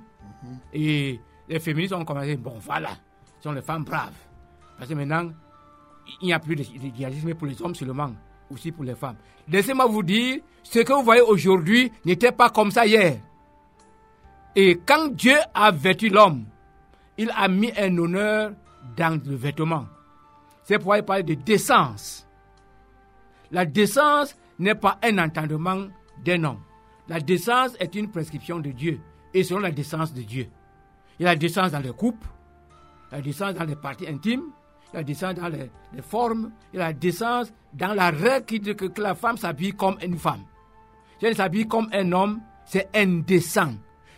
[0.73, 2.89] Et les féministes ont commencé, bon voilà,
[3.37, 4.13] ce sont les femmes braves.
[4.77, 5.29] Parce que maintenant,
[6.21, 8.11] il n'y a plus djihadisme pour les hommes seulement,
[8.49, 9.15] aussi pour les femmes.
[9.47, 13.17] Laissez-moi vous dire, ce que vous voyez aujourd'hui n'était pas comme ça hier.
[14.55, 16.45] Et quand Dieu a vêtu l'homme,
[17.17, 18.51] il a mis un honneur
[18.97, 19.85] dans le vêtement.
[20.63, 22.27] C'est pourquoi il parle de décence.
[23.51, 25.87] La décence n'est pas un entendement
[26.23, 26.59] d'un homme.
[27.07, 28.99] La décence est une prescription de Dieu.
[29.33, 30.47] Et selon la décence de Dieu.
[31.19, 32.23] Il y a la décence dans les coupes,
[33.11, 34.43] la décence dans les parties intimes,
[34.93, 38.85] la décence dans les, les formes, a la décence dans la règle qui dit que,
[38.85, 40.43] que la femme s'habille comme une femme.
[41.19, 43.73] Si elle s'habille comme un homme, c'est indécent.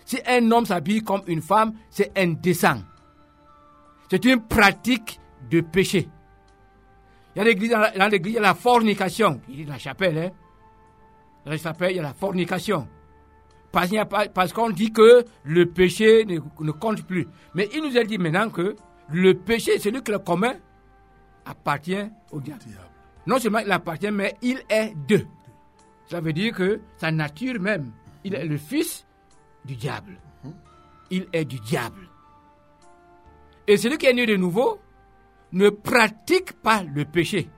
[0.05, 2.79] Si un homme s'habille comme une femme, c'est indécent.
[4.09, 6.09] C'est une pratique de péché.
[7.35, 9.41] Il y a l'église, dans l'église, il y a la fornication.
[9.49, 10.29] Il dit dans la chapelle, hein.
[11.45, 12.87] Dans la chapelle, il y a la fornication.
[13.71, 17.27] Parce qu'on dit que le péché ne, ne compte plus.
[17.55, 18.75] Mais il nous a dit maintenant que
[19.09, 20.55] le péché, celui qui le commun,
[21.45, 22.61] appartient au diable.
[23.25, 25.27] Non seulement il appartient, mais il est d'eux.
[26.09, 27.91] Ça veut dire que sa nature même,
[28.23, 29.05] il est le fils
[29.65, 30.17] du diable.
[31.09, 32.09] Il est du diable.
[33.67, 34.79] Et celui qui est né de nouveau
[35.51, 37.49] ne pratique pas le péché.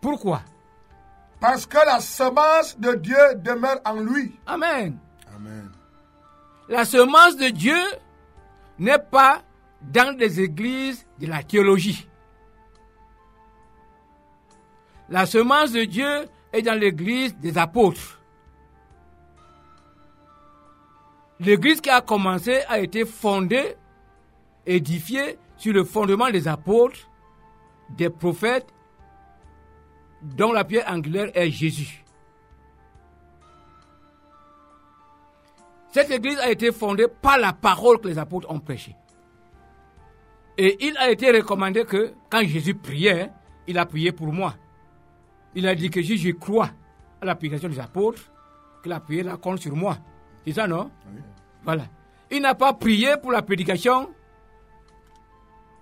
[0.00, 0.42] Pourquoi?
[1.40, 4.38] Parce que la semence de Dieu demeure en lui.
[4.46, 4.98] Amen.
[5.34, 5.70] Amen.
[6.68, 7.78] La semence de Dieu
[8.78, 9.42] n'est pas
[9.92, 12.08] dans les églises de la théologie.
[15.08, 18.20] La semence de Dieu est dans l'église des apôtres.
[21.38, 23.76] L'église qui a commencé a été fondée,
[24.64, 27.08] édifiée sur le fondement des apôtres,
[27.90, 28.66] des prophètes
[30.22, 32.04] dont la pierre angulaire est Jésus.
[35.92, 38.96] Cette église a été fondée par la parole que les apôtres ont prêchée.
[40.58, 43.30] Et il a été recommandé que quand Jésus priait,
[43.66, 44.54] il a prié pour moi.
[45.54, 46.70] Il a dit que Jésus croit
[47.20, 48.30] à l'application des apôtres,
[48.82, 49.98] que la prière la compte sur moi.
[50.44, 50.90] C'est ça, non?
[51.64, 51.84] Voilà.
[52.30, 54.10] Il n'a pas prié pour la prédication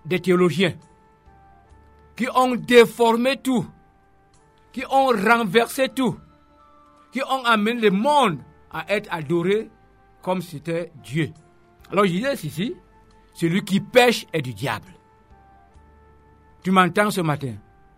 [0.05, 0.75] des théologiens
[2.17, 3.67] qui ont déformé tout,
[4.73, 6.19] qui ont renversé tout,
[7.13, 8.39] qui ont amené le monde
[8.71, 9.71] à être adoré
[10.23, 11.31] comme c'était Dieu.
[11.91, 12.75] Alors je disais ici,
[13.35, 14.89] celui qui pêche est du diable.
[16.63, 17.55] Tu m'entends ce matin?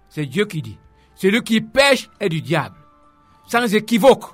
[0.08, 0.78] C'est Dieu qui dit.
[1.14, 2.76] Celui qui pêche est du diable.
[3.46, 4.24] Sans équivoque.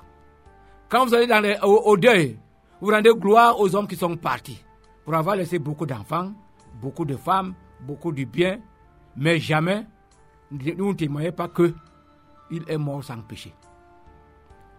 [0.89, 2.39] Quand vous allez dans les, au, deuil,
[2.81, 4.63] vous rendez gloire aux hommes qui sont partis.
[5.03, 6.31] Pour avoir laissé beaucoup d'enfants,
[6.81, 8.59] beaucoup de femmes, beaucoup de biens,
[9.15, 9.85] mais jamais,
[10.51, 11.73] nous ne témoignons pas que
[12.49, 13.53] il est mort sans péché.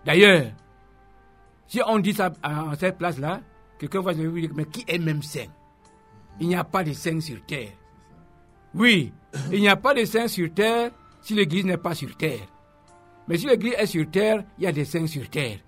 [0.04, 0.52] D'ailleurs,
[1.66, 3.40] si on dit ça à cette place-là,
[3.78, 5.48] quelqu'un va se dire, mais qui est même saint?
[6.40, 7.73] Il n'y a pas de saint sur terre.
[8.75, 9.12] Oui,
[9.53, 10.90] il n'y a pas de saint sur terre
[11.23, 12.47] si l'église n'est pas sur terre.
[13.29, 15.59] Mais si l'église est sur terre, il y a des saints sur terre.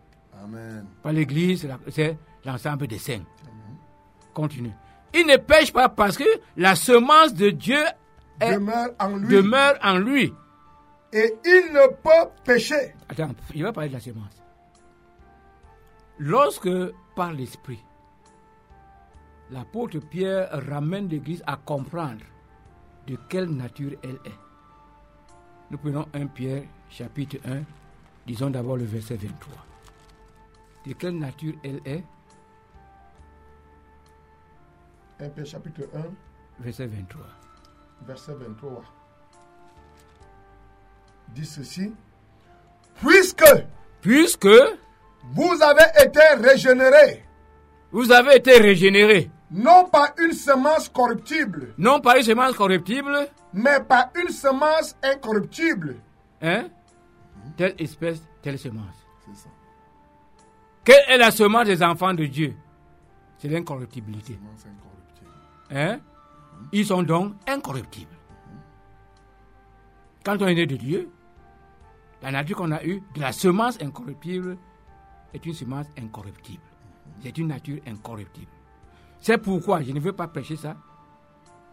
[0.42, 0.86] Amen.
[1.02, 3.24] Pas l'église, c'est l'ensemble des saints.
[4.34, 4.72] Continue.
[5.14, 6.24] Il ne pêche pas parce que
[6.56, 7.82] la semence de Dieu
[8.40, 9.28] demeure, en lui.
[9.28, 10.32] demeure en lui.
[11.12, 12.94] Et il ne peut pécher.
[13.08, 14.42] Attends, il va parler de la semence.
[16.18, 16.68] Lorsque,
[17.14, 17.82] par l'Esprit,
[19.50, 22.24] l'apôtre Pierre ramène l'Église à comprendre
[23.06, 24.38] de quelle nature elle est.
[25.70, 27.62] Nous prenons 1 Pierre chapitre 1,
[28.26, 29.54] disons d'abord le verset 23.
[30.86, 32.04] De quelle nature elle est?
[35.20, 37.22] 1 Pierre chapitre 1, verset 23.
[38.06, 38.82] Verset 23.
[41.34, 41.92] Dit ceci.
[43.00, 43.44] Puisque,
[44.00, 44.48] puisque
[45.32, 47.24] vous avez été régénérés.
[47.90, 49.30] Vous avez été régénérés.
[49.50, 51.74] Non pas une semence corruptible.
[51.78, 53.28] Non pas une semence corruptible.
[53.52, 55.96] Mais pas une semence incorruptible.
[56.42, 56.68] Hein?
[57.56, 59.06] Telle espèce, telle semence.
[59.24, 59.48] C'est ça.
[60.84, 62.54] Quelle est la semence des enfants de Dieu?
[63.38, 64.38] C'est l'incorruptibilité.
[65.70, 66.00] Hein?
[66.72, 68.16] Ils sont donc incorruptibles.
[70.24, 71.08] Quand on est né de Dieu,
[72.22, 74.58] la nature qu'on a eue, de la semence incorruptible,
[75.32, 76.62] est une semence incorruptible.
[77.20, 78.50] C'est une nature incorruptible.
[79.18, 80.76] C'est pourquoi je ne veux pas prêcher ça.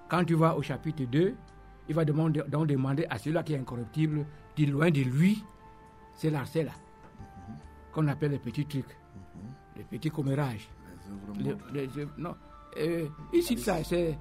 [0.10, 1.36] Quand tu vas au chapitre 2,
[1.90, 4.26] il va demander, donc demander à celui-là qui est incorruptible,
[4.58, 5.44] de loin de lui,
[6.14, 6.72] c'est là, c'est là.
[7.92, 8.98] Qu'on appelle les petits trucs,
[9.76, 10.70] les petits commérages.
[11.40, 11.58] Les,
[12.18, 12.36] non.
[12.78, 14.18] Euh, ici, ça, c'est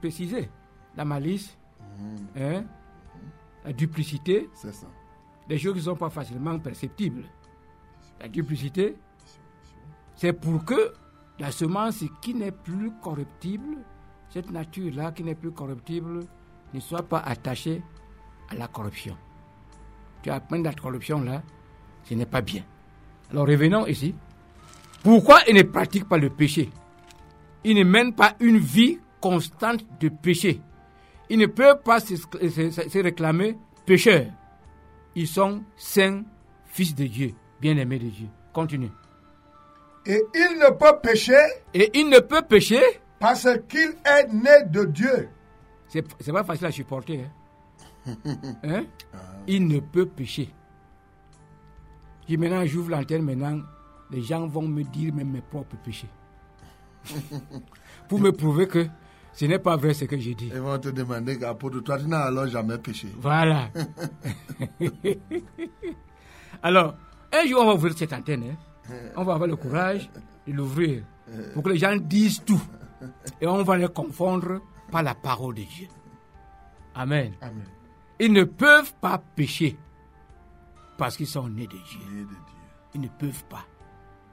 [0.00, 0.48] précisé.
[0.96, 1.56] La malice,
[2.36, 2.64] hein,
[3.64, 4.48] la duplicité,
[5.48, 7.24] des choses qui ne sont pas facilement perceptibles
[8.22, 8.96] la duplicité,
[10.14, 10.94] c'est pour que
[11.42, 13.78] la semence qui n'est plus corruptible,
[14.30, 16.20] cette nature-là qui n'est plus corruptible,
[16.72, 17.82] ne soit pas attachée
[18.48, 19.16] à la corruption.
[20.22, 21.42] Tu apprends la corruption là,
[22.04, 22.62] ce n'est pas bien.
[23.28, 24.14] Alors revenons ici.
[25.02, 26.70] Pourquoi il ne pratique pas le péché?
[27.64, 30.60] Il ne mène pas une vie constante de péché.
[31.28, 34.26] Il ne peut pas se, réclamer pécheurs.
[35.16, 36.22] Ils sont saints,
[36.66, 38.28] fils de Dieu bien-aimé de Dieu.
[38.52, 38.90] Continue.
[40.06, 41.42] Et il ne peut pécher.
[41.74, 42.82] Et il ne peut pécher.
[43.18, 45.28] Parce qu'il est né de Dieu.
[45.88, 47.24] C'est pas facile à supporter.
[48.06, 48.16] Hein?
[48.64, 48.84] hein?
[49.46, 50.52] Il ne peut pécher.
[52.28, 53.60] Et maintenant, j'ouvre l'antenne, maintenant,
[54.10, 56.08] les gens vont me dire même mes propres péchés.
[58.08, 58.86] Pour me prouver que
[59.32, 60.50] ce n'est pas vrai ce que j'ai dit.
[60.52, 63.08] Ils vont te demander, pour toi, tu n'as alors jamais péché.
[63.18, 63.70] Voilà.
[66.62, 66.94] alors,
[67.32, 68.44] un jour, on va ouvrir cette antenne.
[68.50, 68.56] Hein.
[69.16, 70.10] On va avoir le courage
[70.46, 71.02] de l'ouvrir
[71.54, 72.62] pour que les gens disent tout.
[73.40, 74.60] Et on va les confondre
[74.90, 75.88] par la parole de Dieu.
[76.94, 77.32] Amen.
[78.20, 79.76] Ils ne peuvent pas pécher
[80.98, 82.28] parce qu'ils sont nés de Dieu.
[82.94, 83.64] Ils ne peuvent pas.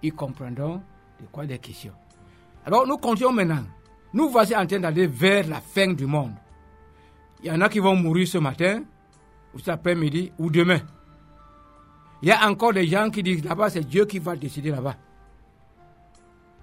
[0.04, 0.82] Ils comprendront
[1.20, 1.94] de quoi il est question.
[2.66, 3.64] Alors nous continuons maintenant.
[4.14, 6.34] Nous voici en train d'aller vers la fin du monde.
[7.42, 8.84] Il y en a qui vont mourir ce matin,
[9.54, 10.80] ou cet après-midi, ou demain.
[12.22, 14.96] Il y a encore des gens qui disent là-bas, c'est Dieu qui va décider là-bas.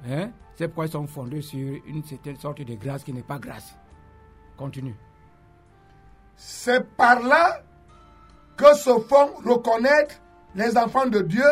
[0.09, 0.31] Hein?
[0.55, 3.75] C'est pourquoi ils sont fondés sur une certaine sorte de grâce qui n'est pas grâce.
[4.57, 4.95] Continue.
[6.37, 7.63] C'est par là
[8.57, 10.17] que se font reconnaître
[10.55, 11.45] les enfants de Dieu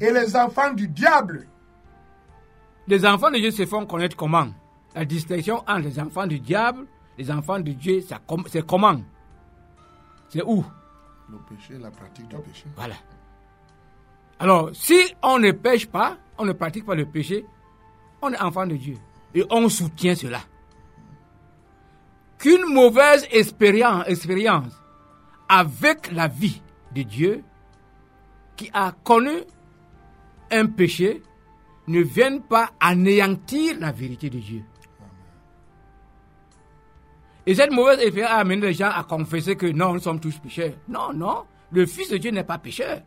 [0.00, 1.46] et les enfants du diable.
[2.86, 4.48] Les enfants de Dieu se font connaître comment?
[4.94, 6.86] La distinction entre les enfants du diable,
[7.16, 9.00] les enfants de Dieu, c'est comment?
[10.28, 10.64] C'est où?
[11.28, 12.64] Le péché, la pratique du péché.
[12.74, 12.94] Voilà.
[14.40, 17.44] Alors, si on ne pêche pas, on ne pratique pas le péché,
[18.22, 18.96] on est enfant de Dieu.
[19.34, 20.40] Et on soutient cela.
[22.38, 24.06] Qu'une mauvaise expérience,
[25.46, 26.62] avec la vie
[26.94, 27.44] de Dieu,
[28.56, 29.42] qui a connu
[30.50, 31.22] un péché,
[31.86, 34.62] ne vienne pas anéantir la vérité de Dieu.
[37.44, 40.38] Et cette mauvaise expérience a amené les gens à confesser que non, nous sommes tous
[40.38, 40.72] pécheurs.
[40.88, 43.02] Non, non, le Fils de Dieu n'est pas pécheur.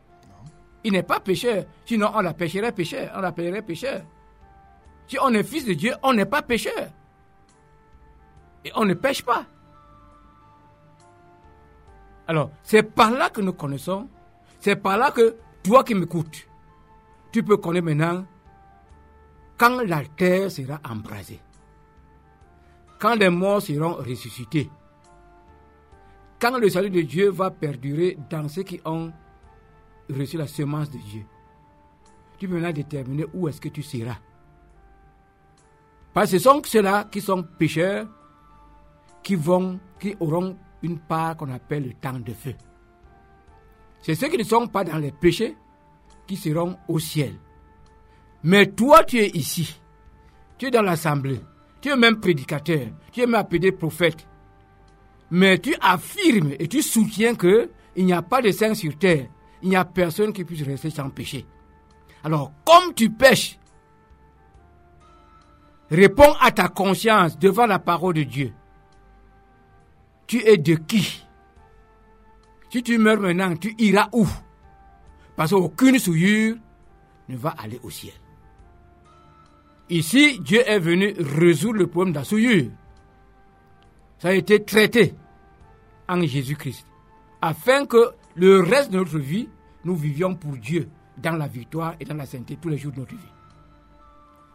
[0.84, 1.66] Il n'est pas pécheur.
[1.86, 3.12] Sinon, on l'appellerait pécheur.
[3.16, 4.02] On l'appellerait pécheur.
[5.08, 6.90] Si on est fils de Dieu, on n'est pas pécheur.
[8.66, 9.46] Et on ne pêche pas.
[12.28, 14.08] Alors, c'est par là que nous connaissons.
[14.60, 16.48] C'est par là que toi qui m'écoutes,
[17.32, 18.26] tu peux connaître maintenant
[19.58, 21.40] quand la terre sera embrasée.
[23.00, 24.70] Quand les morts seront ressuscités.
[26.40, 29.12] Quand le salut de Dieu va perdurer dans ceux qui ont
[30.10, 31.26] reçu la semence de Dieu.
[32.38, 34.18] Tu peux maintenant déterminer où est-ce que tu seras.
[36.14, 38.08] Parce que ce sont ceux-là qui sont pécheurs,
[39.24, 42.54] qui vont, qui auront une part qu'on appelle le temps de feu.
[44.02, 45.56] C'est ceux qui ne sont pas dans les péchés
[46.28, 47.34] qui seront au ciel.
[48.44, 49.80] Mais toi, tu es ici.
[50.58, 51.40] Tu es dans l'assemblée.
[51.82, 52.88] Tu es même prédicateur.
[53.12, 54.28] Tu es même appelé prophète.
[55.32, 59.28] Mais tu affirmes et tu soutiens que il n'y a pas de saint sur terre.
[59.64, 61.46] Il n'y a personne qui puisse rester sans péché.
[62.24, 63.58] Alors, comme tu pêches,
[65.90, 68.54] réponds à ta conscience devant la parole de Dieu.
[70.28, 71.26] Tu es de qui?
[72.70, 74.28] Si tu meurs maintenant, tu iras où?
[75.36, 76.58] Parce qu'aucune souillure
[77.30, 78.14] ne va aller au ciel.
[79.90, 82.70] Ici, Dieu est venu résoudre le problème de la souillure.
[84.20, 85.14] Ça a été traité
[86.10, 86.86] en Jésus-Christ.
[87.42, 89.50] Afin que le reste de notre vie,
[89.84, 93.00] nous vivions pour Dieu dans la victoire et dans la sainteté tous les jours de
[93.00, 93.32] notre vie.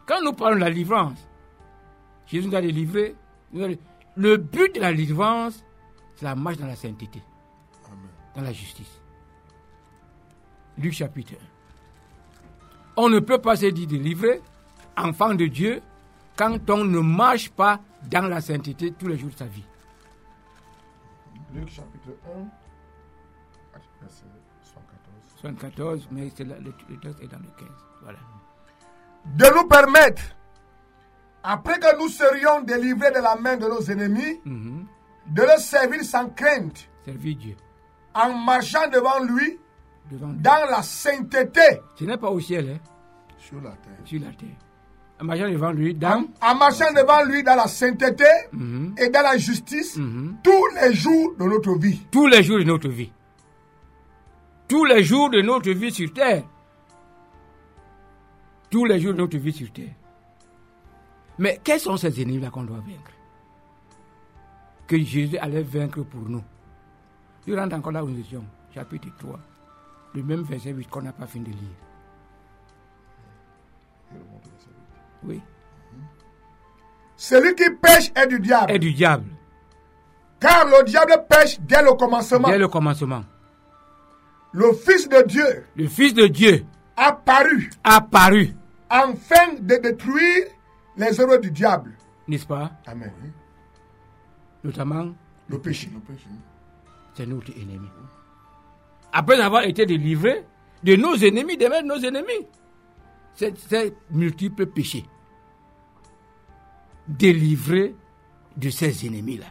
[0.05, 1.27] Quand nous parlons de la livrance,
[2.25, 3.15] Jésus nous a délivré.
[3.53, 5.63] Le but de la délivrance,
[6.15, 7.21] c'est la marche dans la sainteté,
[8.35, 9.01] dans la justice.
[10.77, 11.37] Luc chapitre 1.
[12.97, 14.41] On ne peut pas se dire délivrer,
[14.97, 15.81] enfant de Dieu,
[16.35, 19.63] quand on ne marche pas dans la sainteté tous les jours de sa vie.
[21.53, 22.45] Luc chapitre 1,
[24.01, 24.25] verset
[25.41, 27.67] 74, mais le, le, texte est dans le 15.
[28.03, 28.19] Voilà.
[29.37, 30.21] De nous permettre,
[31.43, 34.85] après que nous serions délivrés de la main de nos ennemis, Mhm.
[35.27, 37.55] de le servir sans crainte, Servir Dieu.
[38.13, 39.57] en marchant devant lui
[40.11, 42.79] Devant dans la sainteté, Ce n'est pas au ciel, hein,
[43.37, 43.93] Sur la terre.
[44.05, 44.57] sur la terre.
[45.21, 46.25] En marchant devant lui, dans.
[46.41, 48.95] en marchant devant lui dans la sainteté Mhm.
[48.97, 50.37] et dans la justice Mhm.
[50.43, 52.01] tous les jours de notre vie.
[52.11, 53.11] tous les jours de notre vie.
[54.69, 56.43] Tous les jours de notre vie sur terre.
[58.69, 59.95] Tous les jours de notre vie sur terre.
[61.39, 63.11] Mais quels sont ces ennemis-là qu'on doit vaincre?
[64.87, 66.43] Que Jésus allait vaincre pour nous.
[67.47, 68.43] Je rentre encore là où nous étions,
[68.73, 69.39] chapitre 3,
[70.13, 71.77] le même verset 8 qu'on n'a pas fini de lire.
[75.23, 75.41] Oui.
[77.15, 79.25] Celui qui pêche est du diable, Et du diable,
[80.39, 82.47] car le diable pêche dès le commencement.
[82.49, 83.23] dès le commencement.
[84.51, 86.65] Le Fils de Dieu Le Fils de Dieu
[86.97, 88.53] a paru a paru,
[88.89, 90.45] afin de détruire
[90.97, 91.93] les œuvres du diable.
[92.27, 92.71] n'est-ce pas?
[92.87, 93.11] Amen.
[94.63, 95.13] Notamment
[95.47, 95.89] Le péché.
[95.93, 96.27] Le péché.
[97.13, 97.87] c'est notre ennemi.
[99.13, 100.45] Après avoir été délivré
[100.83, 102.47] de nos ennemis, de même nos ennemis,
[103.35, 105.05] c'est ces multiples péchés.
[107.07, 107.95] Délivré
[108.57, 109.47] de ces ennemis-là.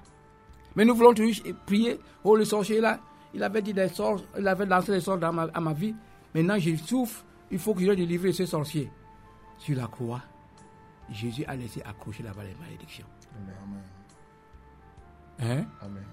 [0.77, 1.99] Mais nous voulons toujours prier.
[2.23, 3.01] Oh, le sorcier là,
[3.39, 5.95] il avait dit des sorts, il avait lancé des sorts dans ma, à ma vie.
[6.34, 7.24] Maintenant, je souffre.
[7.53, 8.91] Il faut que je de ce sorcier.
[9.59, 10.20] Sur la croix,
[11.11, 13.07] Jésus a laissé accrocher là-bas les malédictions.
[13.36, 13.82] Amen.
[15.41, 15.64] Hein?
[15.80, 16.05] Amen.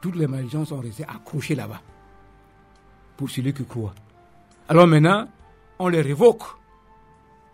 [0.00, 1.80] toutes les malédictions sont restées accrochées là-bas
[3.16, 3.92] pour celui qui croit.
[4.68, 5.26] Alors maintenant,
[5.80, 6.44] on les révoque,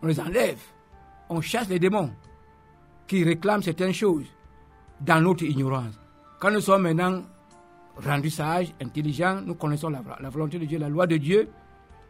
[0.03, 0.61] on les enlève,
[1.31, 2.11] on chasse les démons
[3.07, 4.27] qui réclament certaines choses
[5.01, 5.99] dans notre ignorance.
[6.41, 7.23] Quand nous sommes maintenant
[7.97, 11.49] rendus sages, intelligents, nous connaissons la, volonté de Dieu, la loi de Dieu,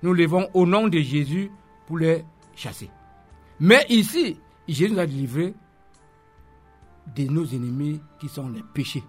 [0.03, 1.51] nous levons au nom de Jésus
[1.87, 2.24] pour les
[2.55, 2.91] chasser.
[3.61, 5.55] Mais ici, Jésus nous a délivrés
[7.14, 9.05] de nos ennemis qui sont les péchés.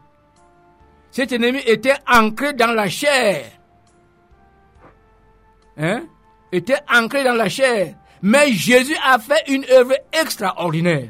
[1.11, 3.45] Cet ennemi était ancré dans la chair.
[5.77, 6.03] Hein?
[6.51, 7.95] Était ancré dans la chair.
[8.21, 11.09] Mais Jésus a fait une œuvre extraordinaire.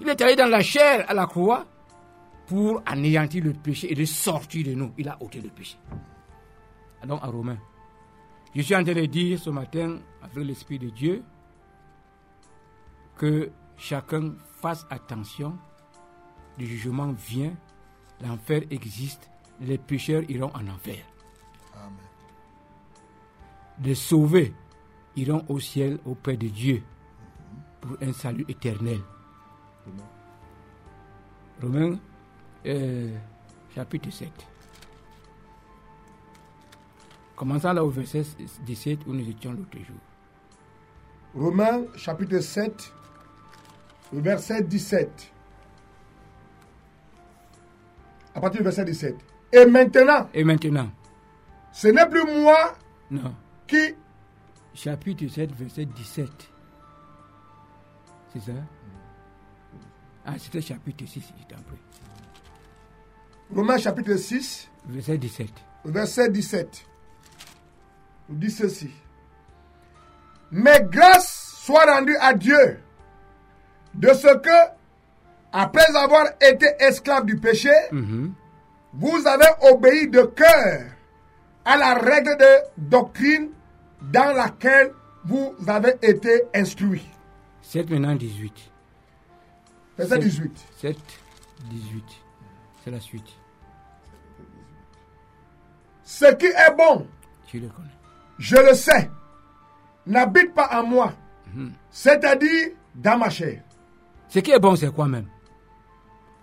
[0.00, 1.66] Il est allé dans la chair à la croix
[2.46, 4.92] pour anéantir le péché et de sortir de nous.
[4.98, 5.78] Il a ôté le péché.
[7.06, 7.58] donc à Romains.
[8.54, 11.22] Je suis en train de dire ce matin, avec l'Esprit de Dieu,
[13.16, 15.58] que chacun fasse attention.
[16.58, 17.52] Le jugement vient,
[18.22, 19.30] l'enfer existe,
[19.60, 21.04] les pécheurs iront en enfer.
[21.74, 21.96] Amen.
[23.82, 24.54] Les sauvés
[25.16, 26.82] iront au ciel auprès de Dieu
[27.80, 29.00] pour un salut éternel.
[31.60, 31.98] Romains
[32.66, 33.10] euh,
[33.74, 34.28] chapitre 7.
[37.36, 38.22] Commençons là au verset
[38.64, 39.96] 17 où nous étions l'autre jour.
[41.34, 42.92] Romains chapitre 7,
[44.12, 45.32] le verset 17.
[48.36, 49.16] À partir du verset 17.
[49.52, 50.90] Et maintenant, Et maintenant,
[51.72, 52.74] ce n'est plus moi
[53.10, 53.34] non,
[53.66, 53.94] qui...
[54.74, 56.30] chapitre 7, verset 17.
[58.32, 58.52] C'est ça?
[60.24, 61.78] Ah, c'était chapitre 6, je t'en prie.
[63.52, 65.48] Romains chapitre 6, Verset 17.
[65.84, 66.86] verset 17.
[68.30, 68.90] Il dit ceci.
[70.50, 72.78] Mais grâce soit rendue à Dieu
[73.94, 74.72] de ce que,
[75.52, 78.32] après avoir été esclave du péché, Mhm.
[78.94, 80.82] vous avez obéi de cœur
[81.64, 83.50] à la règle de doctrine
[84.12, 84.92] dans laquelle
[85.24, 87.08] vous avez été instruits.
[87.62, 88.70] 7 maintenant 18.
[89.96, 90.66] Verset C'est- 18.
[90.80, 90.96] 7,
[91.70, 92.04] 18.
[92.84, 93.26] C'est la suite.
[96.02, 97.06] Ce qui est bon,
[97.46, 97.88] Tu le connais.
[98.38, 99.10] je le sais,
[100.06, 101.12] n'habite pas en moi,
[101.90, 103.62] c'est-à-dire dans ma chair.
[104.28, 105.28] Ce qui est bon, c'est quoi même?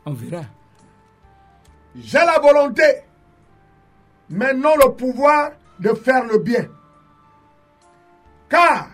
[0.05, 0.43] On verra.
[1.95, 2.83] J'ai la volonté,
[4.29, 6.65] mais non le pouvoir de faire le bien.
[8.49, 8.87] Car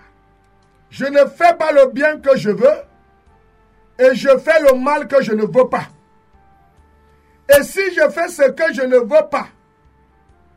[0.90, 2.82] je ne fais pas le bien que je veux
[4.00, 5.88] et je fais le mal que je ne veux pas.
[7.50, 9.48] Et si je fais ce que je ne veux pas,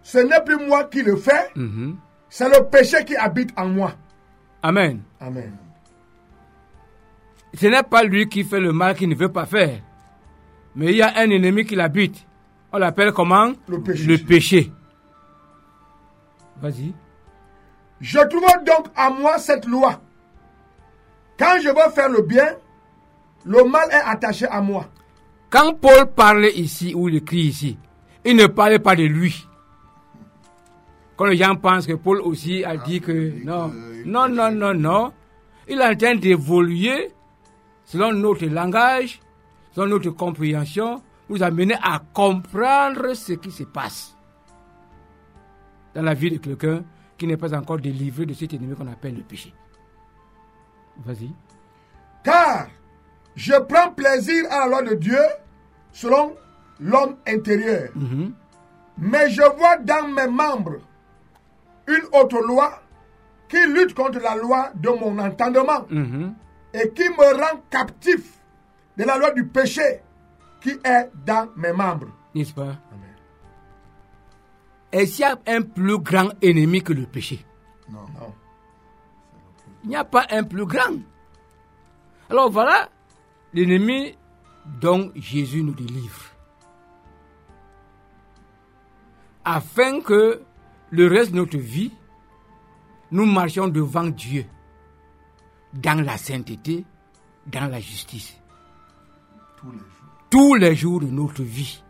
[0.02, 1.96] ce n'est plus moi qui le fais, Mhm.
[2.28, 3.92] c'est le péché qui habite en moi.
[4.62, 5.02] Amen.
[5.20, 5.56] Amen.
[7.54, 9.80] Ce n'est pas lui qui fait le mal qu'il ne veut pas faire.
[10.74, 12.26] Mais il y a un ennemi qui l'habite.
[12.72, 13.52] On l'appelle comment?
[13.68, 14.04] Le péché.
[14.06, 14.72] Le péché.
[16.60, 16.94] Vas-y.
[18.00, 20.00] Je trouve donc en moi cette loi.
[21.38, 22.54] Quand je veux faire le bien,
[23.44, 24.86] le mal est attaché à moi.
[25.50, 27.76] Quand Paul parlait ici, ou il écrit ici,
[28.24, 29.46] il ne parlait pas de lui.
[31.16, 33.70] Quand les gens pensent que Paul aussi a dit que non,
[34.06, 35.12] non, non, non, non.
[35.68, 37.10] Il est en train d'évoluer
[37.84, 39.20] selon notre langage,
[39.72, 44.16] selon notre compréhension, nous amener à comprendre ce qui se passe
[45.94, 46.84] dans la vie de quelqu'un
[47.18, 49.52] qui n'est pas encore délivré de cet ennemi qu'on appelle le péché.
[51.04, 51.30] Vas-y.
[52.24, 52.68] Car
[53.36, 55.18] je prends plaisir à la loi de Dieu
[55.92, 56.36] selon
[56.80, 57.90] l'homme intérieur.
[57.94, 58.32] Mhm.
[58.98, 60.78] Mais je vois dans mes membres
[61.88, 62.82] une autre loi
[63.48, 66.34] qui lutte contre la loi de mon entendement Mhm.
[66.74, 68.38] et qui me rend captif
[68.96, 70.00] de la loi du péché
[70.60, 72.08] qui est dans mes membres.
[72.34, 72.76] N'est-ce pas?
[74.92, 77.44] Est-ce qu'il y a un plus grand ennemi que le péché?
[77.88, 78.00] Non.
[78.20, 78.34] Non.
[79.84, 80.96] Il n'y a pas un plus grand.
[82.28, 82.88] Alors voilà
[83.52, 84.16] l'ennemi
[84.80, 86.22] dont Jésus nous délivre.
[89.44, 90.42] Afin que
[90.90, 91.92] le reste de notre vie,
[93.10, 94.44] nous marchions devant Dieu
[95.72, 96.84] dans la sainteté,
[97.46, 98.36] dans la justice,
[99.56, 100.26] Tous les jours.
[100.30, 101.82] tous les jours de notre vie,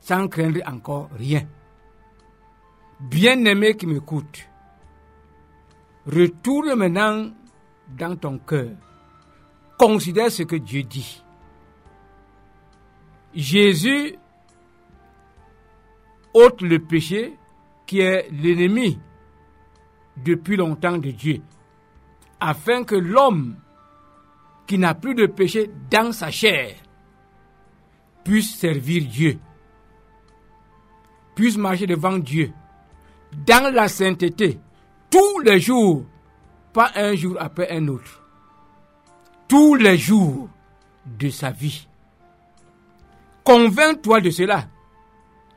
[0.00, 1.46] sans craindre encore rien.
[3.00, 4.48] Bien-aimé qui m'écoute,
[6.06, 7.30] retourne maintenant
[7.96, 8.70] dans ton cœur.
[9.78, 11.22] Considère ce que Dieu dit.
[13.34, 14.16] Jésus
[16.34, 17.38] ôte le péché
[17.86, 18.98] qui est l'ennemi
[20.16, 21.40] depuis longtemps de Dieu,
[22.40, 23.56] afin que l'homme
[24.66, 26.74] qui n'a plus de péché dans sa chair
[28.24, 29.38] puisse servir Dieu,
[31.34, 32.52] puisse marcher devant Dieu
[33.46, 34.58] dans la sainteté
[35.10, 36.04] tous les jours,
[36.72, 38.17] pas un jour après un autre,
[39.48, 40.48] tous les jours
[41.06, 41.88] de sa vie.
[43.44, 44.66] Convainc-toi de cela.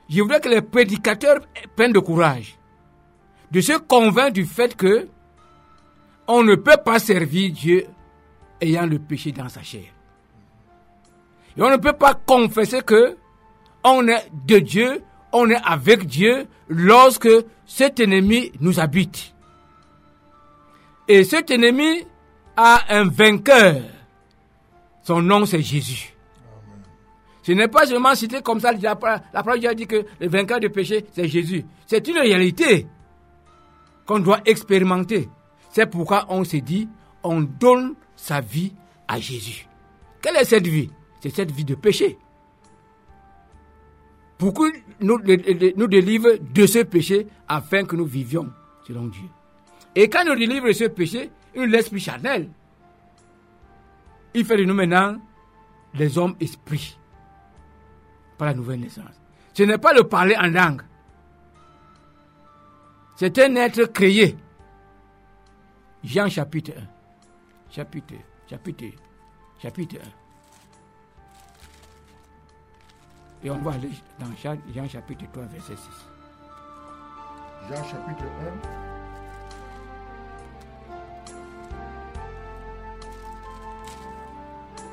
[0.09, 1.39] Je voudrais que les prédicateurs
[1.75, 2.57] prennent de courage,
[3.51, 5.07] de se convaincre du fait que
[6.27, 7.85] on ne peut pas servir Dieu
[8.61, 9.83] ayant le péché dans sa chair.
[11.57, 13.17] Et on ne peut pas confesser que
[13.83, 17.29] on est de Dieu, on est avec Dieu lorsque
[17.65, 19.33] cet ennemi nous habite.
[21.07, 22.05] Et cet ennemi
[22.55, 23.81] a un vainqueur.
[25.03, 26.13] Son nom c'est Jésus.
[27.43, 30.59] Ce n'est pas seulement cité comme ça, la parole de Dieu dit que le vainqueur
[30.59, 31.65] du péché, c'est Jésus.
[31.87, 32.85] C'est une réalité
[34.05, 35.27] qu'on doit expérimenter.
[35.71, 36.87] C'est pourquoi on se dit,
[37.23, 38.73] on donne sa vie
[39.07, 39.67] à Jésus.
[40.21, 40.91] Quelle est cette vie?
[41.19, 42.17] C'est cette vie de péché.
[44.37, 45.19] Pourquoi nous,
[45.75, 48.51] nous délivre de ce péché afin que nous vivions
[48.87, 49.27] selon Dieu?
[49.95, 52.49] Et quand nous délivre de ce péché, il nous laisse plus charnel.
[54.33, 55.19] Il fait de nous maintenant
[55.93, 56.97] des hommes esprits
[58.37, 59.21] par la nouvelle naissance.
[59.53, 60.81] Ce n'est pas le parler en langue.
[63.15, 64.37] C'est un être créé.
[66.03, 66.81] Jean chapitre 1.
[67.69, 68.15] Chapitre,
[68.49, 68.85] chapitre,
[69.61, 69.99] chapitre 1.
[73.43, 73.89] Et on va aller
[74.19, 75.83] dans Jean chapitre 3, verset 6.
[77.69, 78.23] Jean chapitre
[78.87, 78.90] 1.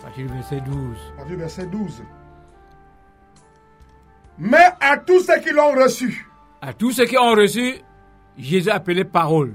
[0.09, 0.97] Partir verset 12.
[1.19, 2.03] Partir verset 12.
[4.39, 6.27] Mais à tous ceux qui l'ont reçu.
[6.63, 7.75] À tous ceux qui ont reçu,
[8.39, 9.55] Jésus a appelé parole.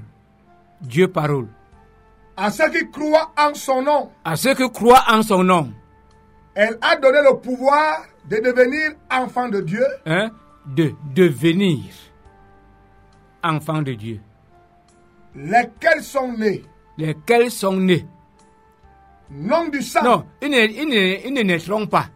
[0.80, 1.48] Dieu parole.
[2.36, 4.12] À ceux qui croient en son nom.
[4.24, 5.72] À ceux qui croient en son nom.
[6.54, 9.84] Elle a donné le pouvoir de devenir enfant de Dieu.
[10.06, 10.30] Hein?
[10.66, 11.80] De devenir
[13.42, 14.20] enfant de Dieu.
[15.34, 16.62] Lesquels sont nés?
[16.96, 18.06] Lesquels sont nés?
[19.30, 20.02] Non du sang.
[20.04, 22.08] Non, ils ne, ils ne, ils ne naîtront pas.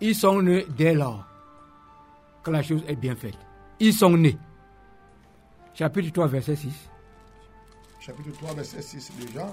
[0.00, 1.24] Ils sont nés dès lors
[2.42, 3.38] que la chose est bien faite.
[3.80, 4.38] Ils sont nés.
[5.74, 6.70] Chapitre 3, verset 6.
[8.00, 9.46] Chapitre 3, verset 6 déjà.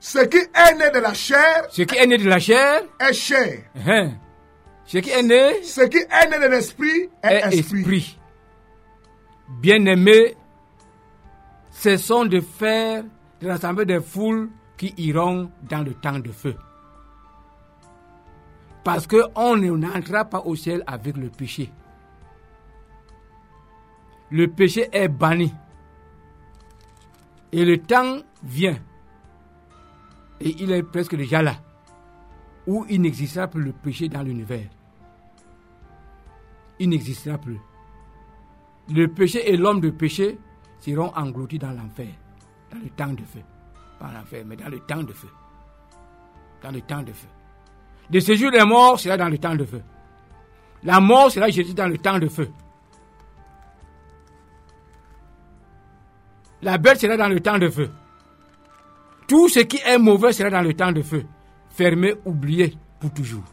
[0.00, 1.66] Ce qui est né de la chair.
[1.70, 2.82] Ce qui est né de la chair.
[3.00, 3.64] Est chair.
[3.86, 4.12] Hein.
[4.84, 5.62] Ce qui est né.
[5.62, 8.18] Ce qui est né de l'esprit est, esprit.
[9.60, 10.36] Bien-aimés,
[11.70, 13.04] cessons de faire
[13.40, 16.54] de rassembler des foules qui iront dans le temps de feu.
[18.84, 21.72] Parce qu'on n'entrera pas au ciel avec le péché.
[24.30, 25.52] Le péché est banni.
[27.52, 28.78] Et le temps vient.
[30.40, 31.56] Et il est presque déjà là.
[32.66, 34.68] Où il n'existera plus le péché dans l'univers.
[36.78, 37.58] Il n'existera plus.
[38.88, 40.38] Le péché et l'homme de péché
[40.78, 42.08] seront engloutis dans l'enfer.
[42.72, 43.42] Dans le temps de feu.
[43.98, 45.28] Pas l'enfer, mais dans le temps de feu.
[46.62, 47.28] Dans le temps de feu.
[48.10, 49.82] Le séjour des morts sera dans le temps de feu.
[50.82, 52.50] La mort sera jetée dans le temps de feu.
[56.62, 57.90] La bête sera dans le temps de feu.
[59.28, 61.24] Tout ce qui est mauvais sera dans le temps de feu.
[61.70, 63.44] Fermé, oublié pour toujours.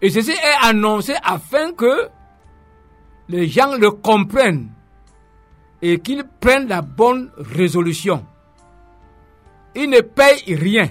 [0.00, 2.08] Et ceci est annoncé afin que
[3.28, 4.68] les gens le comprennent
[5.84, 8.24] et qu'ils prennent la bonne résolution.
[9.74, 10.88] Ils ne payent rien.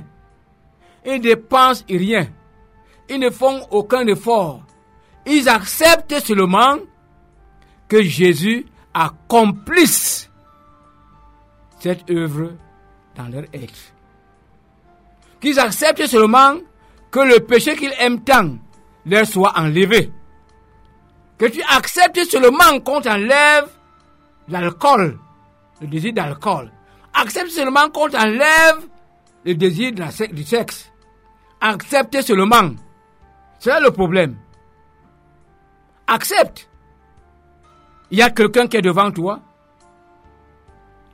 [1.04, 2.28] Ils ne dépensent rien.
[3.10, 4.62] Ils ne font aucun effort.
[5.26, 6.78] Ils acceptent seulement
[7.88, 10.30] que Jésus accomplisse
[11.80, 12.52] cette œuvre
[13.16, 13.94] dans leur être.
[15.42, 16.58] Qu'ils acceptent seulement
[17.10, 18.58] que le péché qu'ils aiment tant
[19.08, 20.12] leur soit enlevé.
[21.40, 23.70] Que tu acceptes seulement qu'on t'enlève
[24.48, 25.20] l'alcool,
[25.82, 26.72] le désir d'alcool.
[27.14, 28.88] Accepte seulement qu'on t'enlève
[29.46, 29.92] le désir
[30.32, 30.92] du sexe.
[31.62, 32.72] Accepte seulement.
[33.60, 34.36] C'est le problème.
[36.08, 36.70] Accepte.
[38.12, 39.40] Il y a quelqu'un qui est devant toi.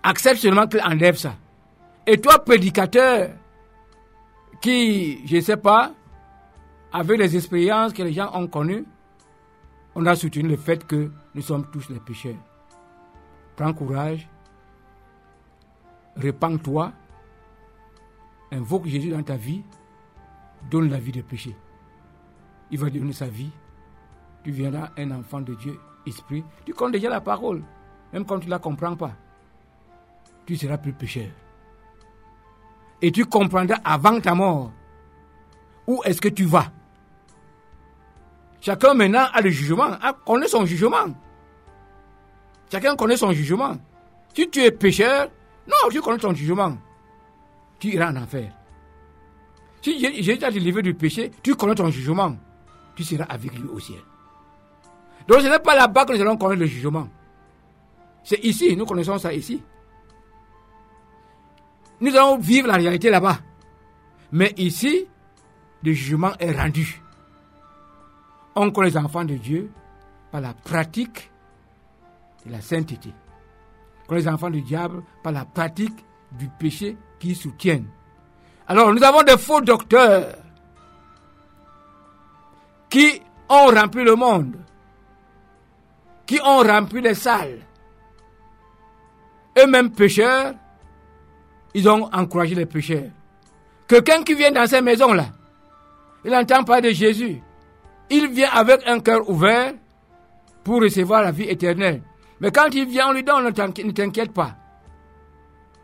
[0.03, 1.35] Accepte seulement qu'il enlève ça.
[2.07, 3.29] Et toi, prédicateur,
[4.61, 5.91] qui, je ne sais pas,
[6.91, 8.85] avec les expériences que les gens ont connues,
[9.95, 12.35] on a soutenu le fait que nous sommes tous les pécheurs.
[13.59, 14.25] Prends courage,
[16.15, 16.93] répands-toi,
[18.53, 19.63] invoque Jésus dans ta vie,
[20.71, 21.53] donne la vie de péché.
[22.71, 23.49] Il va donner sa vie.
[24.45, 26.41] Tu viendras un enfant de Dieu, esprit.
[26.65, 27.61] Tu connais déjà la parole,
[28.13, 29.11] même quand tu ne la comprends pas.
[30.45, 31.27] Tu seras plus pécheur.
[33.01, 34.71] Et tu comprendras avant ta mort
[35.85, 36.71] où est-ce que tu vas.
[38.61, 41.13] Chacun maintenant a le jugement, connaît son jugement.
[42.71, 43.77] Chacun connaît son jugement.
[44.33, 45.29] Si tu es pécheur,
[45.67, 46.77] non, tu connais ton jugement.
[47.79, 48.51] Tu iras en enfer.
[49.81, 52.35] Si Jésus t'a délivré du péché, tu connais ton jugement.
[52.95, 53.99] Tu seras avec lui au ciel.
[55.27, 57.07] Donc ce n'est pas là-bas que nous allons connaître le jugement.
[58.23, 59.63] C'est ici, nous connaissons ça ici.
[62.01, 63.39] Nous allons vivre la réalité là-bas.
[64.31, 65.07] Mais ici,
[65.83, 67.01] le jugement est rendu.
[68.55, 69.71] On connaît les enfants de Dieu
[70.31, 71.28] par la pratique
[72.45, 73.13] la sainteté.
[74.07, 77.89] Connaît les enfants du diable par la pratique du péché qu'ils soutiennent.
[78.67, 80.35] Alors, nous avons des faux docteurs
[82.89, 84.55] qui ont rempli le monde,
[86.25, 87.59] qui ont rempli les salles.
[89.57, 90.53] Eux-mêmes pécheurs,
[91.73, 93.09] ils ont encouragé les pécheurs.
[93.87, 95.25] Quelqu'un qui vient dans ces maisons-là,
[96.23, 97.41] il n'entend pas de Jésus.
[98.09, 99.73] Il vient avec un cœur ouvert
[100.63, 102.01] pour recevoir la vie éternelle.
[102.41, 104.55] Mais quand il vient, on lui dit, ne t'inquiète pas.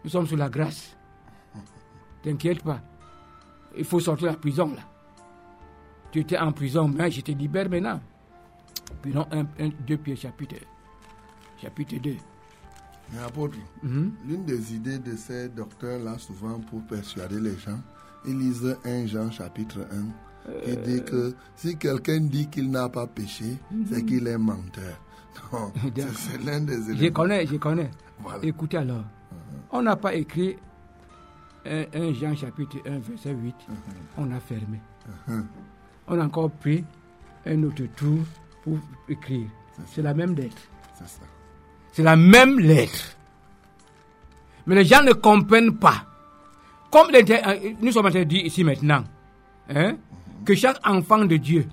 [0.03, 0.95] Nous sommes sous la grâce.
[2.23, 2.79] T'inquiète pas.
[3.77, 4.81] Il faut sortir de la prison là.
[6.11, 7.99] Tu étais en prison, mais je te libère maintenant.
[9.01, 9.45] Puis non, 1,
[9.85, 10.55] 2 Pierre chapitre,
[11.61, 12.15] chapitre 2.
[13.13, 14.13] Mais apôtre, Mhm.
[14.27, 17.79] l'une des idées de ces docteurs-là, souvent pour persuader les gens,
[18.25, 23.05] ils lisent 1 Jean chapitre 1, qui dit que si quelqu'un dit qu'il n'a pas
[23.07, 23.57] péché,
[23.89, 24.97] c'est qu'il est menteur.
[25.53, 25.71] Non,
[26.15, 27.13] c'est- l'un des Je éléments.
[27.13, 27.91] connais, je connais.
[28.19, 28.39] Voilà.
[28.43, 29.03] Écoutez alors.
[29.71, 30.55] On n'a pas écrit
[31.65, 33.55] 1, Jean chapitre 1, verset 8.
[34.17, 34.79] On a fermé.
[36.07, 36.83] On a encore pris
[37.45, 38.19] un autre tour
[38.63, 38.77] pour
[39.09, 39.47] écrire.
[39.87, 40.57] C'est la même lettre.
[41.91, 43.15] C'est la même lettre.
[44.67, 46.05] Mais les gens ne comprennent pas.
[46.91, 49.03] Comme euh, nous sommes en train de dire ici maintenant,
[49.69, 49.97] hein,
[50.45, 51.65] que chaque enfant de Dieu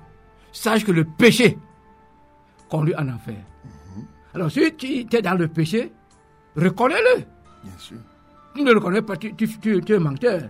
[0.50, 1.56] sache que le péché
[2.68, 3.36] conduit en enfer.
[4.35, 5.93] Alors si tu es dans le péché,
[6.57, 7.24] reconnais-le.
[7.64, 7.99] Bien sûr.
[8.55, 10.43] Tu ne le reconnais pas, tu, tu- tu- tu es menteur.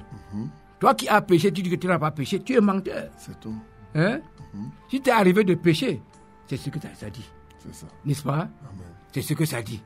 [0.79, 3.09] Toi qui as péché, tu dis que tu n'as pas péché, tu es menteur.
[3.17, 3.55] C'est tout.
[3.95, 4.21] Hein?
[4.91, 6.01] Si tu es arrivé de pécher,
[6.47, 7.25] c'est ce que ça, ça dit.
[7.59, 7.87] C'est ça.
[8.05, 8.49] N'est-ce pas?
[9.13, 9.81] C'est ce que ça dit.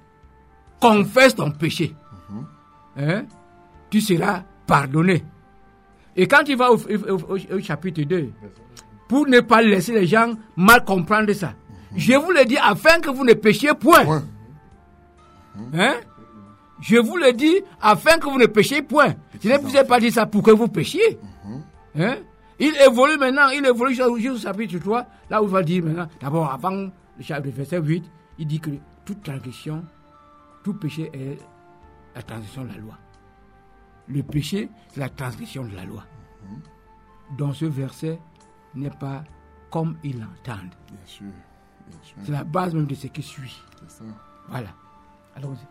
[0.81, 1.95] Confesse ton péché.
[2.97, 3.25] Hein?
[3.91, 5.23] Tu seras pardonné.
[6.17, 8.31] Et quand tu vas au, au- au- au chapitre 2,
[9.09, 11.53] pour ne pas laisser les gens mal comprendre ça,
[11.95, 14.23] je vous le dis afin que vous ne péchiez point.
[15.75, 15.95] Hein?
[16.81, 19.15] Je vous le dis afin que vous ne péchiez point.
[19.43, 21.19] Je ne vous ai pas dit ça pour que vous péchiez.
[21.99, 22.17] Hein?
[22.59, 26.51] Il évolue maintenant, il évolue jusqu'au chapitre 3, là où il va dire maintenant, d'abord
[26.51, 26.91] avant le
[27.23, 28.05] chapitre verset 8,
[28.39, 28.71] il dit que
[29.05, 29.85] toute transgression,
[30.65, 31.39] tout péché est
[32.15, 32.95] la transgression de la loi.
[34.09, 36.05] Le péché, c'est la transgression de la loi.
[37.37, 38.19] Dans ce verset
[38.75, 39.25] n'est pas
[39.71, 40.75] comme ils l'entendent.
[40.89, 41.27] Bien sûr.
[42.25, 43.63] C'est la base même de ce qui suit.
[43.89, 44.05] Ça.
[44.49, 44.69] Voilà.
[45.37, 45.67] Allons-y.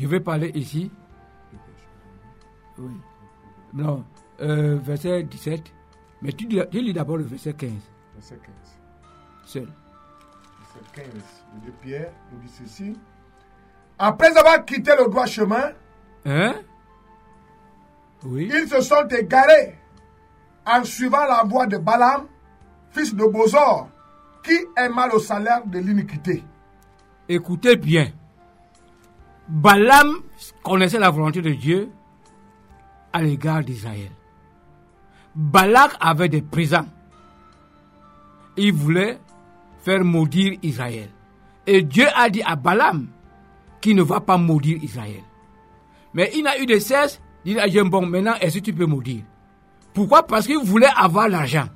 [0.00, 0.90] Je vais parler ici.
[2.78, 2.92] Oui.
[3.72, 4.04] Non,
[4.40, 5.72] euh, verset 17.
[6.22, 7.70] Mais tu, tu lis d'abord le verset 15.
[8.14, 8.54] Verset 15.
[9.44, 9.68] Seul.
[10.94, 12.96] Verset 15 de Pierre nous dit ceci.
[13.98, 15.72] Après avoir quitté le droit chemin,
[16.24, 16.54] Hein?
[18.24, 18.50] Oui.
[18.52, 19.78] ils se sont égarés
[20.66, 22.26] en suivant la voie de Balaam,
[22.90, 23.88] fils de Bozor,
[24.42, 26.42] qui aima le salaire de l'iniquité.
[27.28, 28.10] Écoutez bien.
[29.48, 30.08] Balaam
[30.62, 31.90] connaissait la volonté de Dieu
[33.12, 34.10] à l'égard d'Israël.
[35.34, 36.86] Balak avait des présents.
[38.56, 39.18] Il voulait
[39.82, 41.10] faire maudire Israël.
[41.66, 43.08] Et Dieu a dit à Balaam
[43.80, 45.22] qu'il ne va pas maudire Israël.
[46.14, 48.86] Mais il n'a eu de cesse d'il a dit, bon, maintenant, est-ce que tu peux
[48.86, 49.22] maudire?
[49.94, 50.24] Pourquoi?
[50.24, 51.66] Parce qu'il voulait avoir l'argent.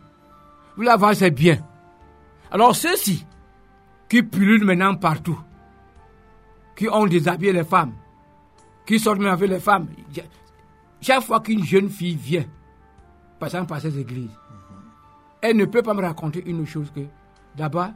[0.76, 1.58] Voulait avoir ses biens.
[2.50, 3.26] Alors ceux-ci,
[4.08, 5.38] qui pullulent maintenant partout,
[6.76, 7.94] qui ont déshabillé les femmes,
[8.86, 9.88] qui sortent avec les femmes.
[11.00, 12.44] Chaque fois qu'une jeune fille vient,
[13.38, 14.38] passant par ces églises,
[15.40, 17.00] elle ne peut pas me raconter une chose que
[17.56, 17.90] d'abord,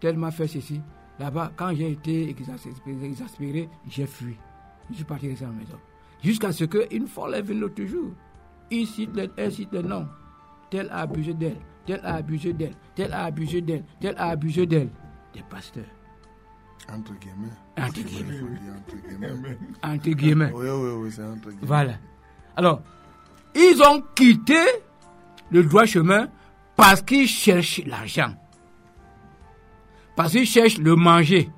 [0.00, 0.80] tel m'a fait ceci,
[1.18, 2.34] là-bas, quand j'ai été
[3.02, 4.36] exaspéré, j'ai fui.
[4.90, 5.78] Je suis parti à la maison.
[6.22, 8.12] Jusqu'à ce qu'une fois elle vienne l'autre jour,
[8.70, 8.88] il
[9.36, 10.08] elle cite les noms.
[10.70, 14.66] Tel a abusé d'elle, tel a abusé d'elle, tel a abusé d'elle, tel a abusé
[14.66, 14.90] d'elle.
[15.32, 15.84] Des pasteurs.
[16.92, 17.48] Entre guillemets.
[17.78, 18.40] Entre guillemets.
[18.76, 19.58] entre guillemets.
[19.82, 20.52] Entre guillemets.
[20.54, 21.66] Oui, oui, oui, c'est entre guillemets.
[21.66, 21.94] Voilà.
[22.56, 22.82] Alors,
[23.54, 24.58] ils ont quitté
[25.50, 26.28] le droit chemin
[26.76, 28.34] parce qu'ils cherchent l'argent.
[30.16, 31.50] Parce qu'ils cherchent le manger.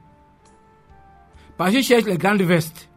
[1.57, 2.89] Parce qu'ils cherchent les grandes vestes.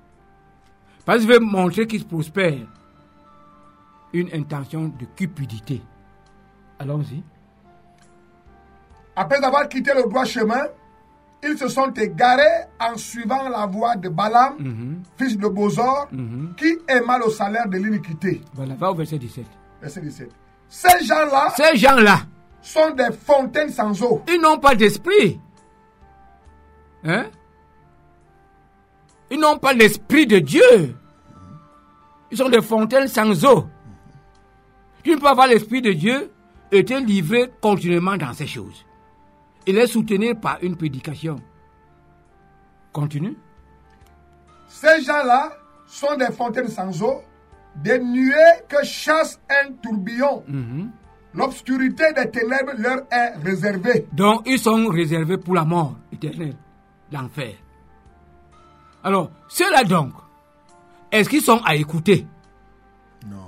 [1.06, 2.68] Parce qu'ils veulent montrer qu'ils prospèrent.
[4.14, 5.82] Une intention de cupidité.
[6.80, 7.22] Allons-y.
[9.16, 10.64] Après avoir quitté le droit chemin,
[11.44, 16.08] ils se sont égarés en suivant la voie de Balaam, fils de Bozor,
[16.58, 18.42] qui aima le salaire de l'iniquité.
[18.54, 19.46] Voilà, va au verset 17.
[19.82, 20.32] Verset 17.
[20.70, 22.20] Ces gens-là Ces gens-là,
[22.62, 24.22] sont des fontaines sans eau.
[24.28, 25.40] ils n'ont pas d'esprit.
[27.04, 27.26] Hein?
[29.32, 30.96] Ils n'ont pas l'esprit de Dieu.
[32.32, 33.66] Ils sont des fontaines sans eau.
[35.04, 36.32] Tu ne peux pas avoir l'esprit de Dieu
[36.70, 38.86] te livrer continuellement dans ces choses.
[39.66, 41.38] Il est soutenu par une prédication.
[42.94, 43.36] Continue.
[44.68, 45.52] Ces gens-là
[45.88, 47.22] sont des fontaines sans eau
[47.76, 48.34] des nuées
[48.68, 50.44] que chasse un tourbillon.
[50.48, 50.92] Mhm.
[51.34, 54.08] L'obscurité des ténèbres leur est réservée.
[54.14, 56.56] Donc, ils sont réservés pour la mort éternelle,
[57.12, 57.54] l'enfer.
[59.04, 60.12] Alors, ceux-là donc,
[61.12, 62.26] est-ce qu'ils sont à écouter?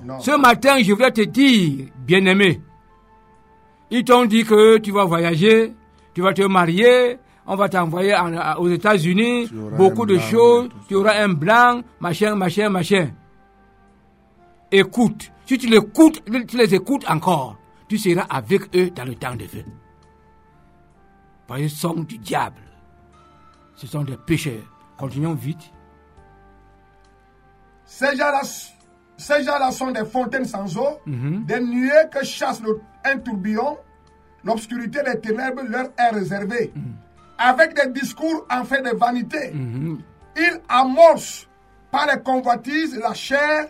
[0.03, 0.19] Non.
[0.19, 2.61] Ce matin, je voulais te dire, bien-aimé,
[3.91, 5.73] ils t'ont dit que tu vas voyager,
[6.13, 8.15] tu vas te marier, on va t'envoyer
[8.57, 13.11] aux États-Unis, beaucoup de blanc, choses, tu auras un blanc, machin, machin, machin.
[14.71, 17.57] Écoute, si tu les écoutes, tu les écoutes encore,
[17.89, 19.65] tu seras avec eux dans le temps de feu.
[21.45, 22.61] Parce qu'ils sont du diable.
[23.75, 24.63] Ce sont des pécheurs.
[24.97, 25.71] Continuons vite.
[27.83, 28.41] Ces gens-là,
[29.21, 30.99] ces gens-là sont des fontaines sans eau,
[31.45, 33.77] des nuées que chasse le- un tourbillon.
[34.43, 36.73] L'obscurité des ténèbres leur est réservée.
[37.37, 39.53] Avec des discours en fait de vanité,
[40.37, 41.47] ils amorcent
[41.91, 43.67] par les convoitises la chair,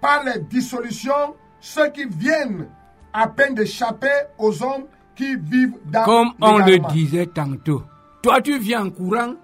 [0.00, 2.66] par les dissolutions, ceux qui viennent
[3.12, 4.84] à peine d'échapper aux hommes
[5.14, 7.82] qui vivent dans Comme on le disait tantôt,
[8.22, 9.34] toi tu viens en courant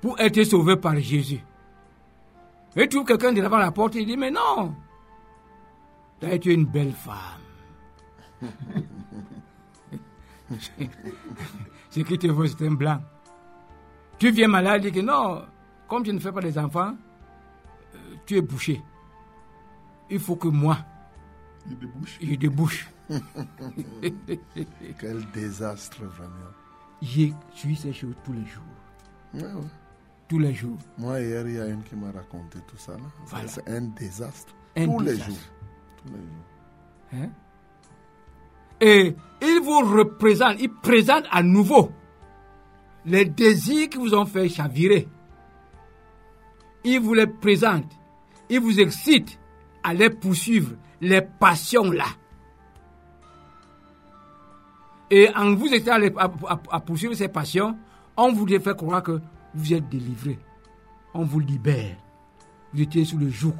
[0.00, 1.40] pour être sauvé par Jésus.
[2.76, 4.74] Et tu trouves quelqu'un devant la porte, il dit, mais non,
[6.24, 7.40] tu as été une belle femme.
[11.90, 13.00] Ce qui te veut, c'est un blanc.
[14.18, 15.42] Tu viens malade, il dit que non,
[15.88, 16.94] comme tu ne fais pas des enfants,
[17.94, 18.80] euh, tu es bouché.
[20.10, 20.78] Il faut que moi,
[21.66, 22.18] Il débouche.
[22.22, 22.88] je débouche.
[24.98, 26.52] Quel désastre, vraiment.
[27.02, 28.62] Je suis ces choses tous les jours.
[29.34, 29.68] Ouais, ouais.
[30.28, 30.78] Tous les jours.
[30.98, 32.96] Moi, hier, il y a une qui m'a raconté tout ça.
[33.26, 33.48] Voilà.
[33.48, 34.54] C'est un désastre.
[34.76, 35.30] Un Tous les désastre.
[35.30, 35.36] jours.
[35.36, 35.63] Tous les jours.
[37.12, 37.28] Hein?
[38.80, 41.90] Et il vous représente, il présente à nouveau
[43.06, 45.08] les désirs qui vous ont fait chavirer.
[46.84, 47.90] Il vous les présente,
[48.48, 49.38] il vous excite
[49.82, 52.06] à les poursuivre, les passions là.
[55.10, 57.78] Et en vous excitant à, à poursuivre ces passions,
[58.16, 59.20] on vous fait croire que
[59.54, 60.38] vous êtes délivré.
[61.12, 61.96] On vous libère.
[62.72, 63.54] Vous étiez sous le joug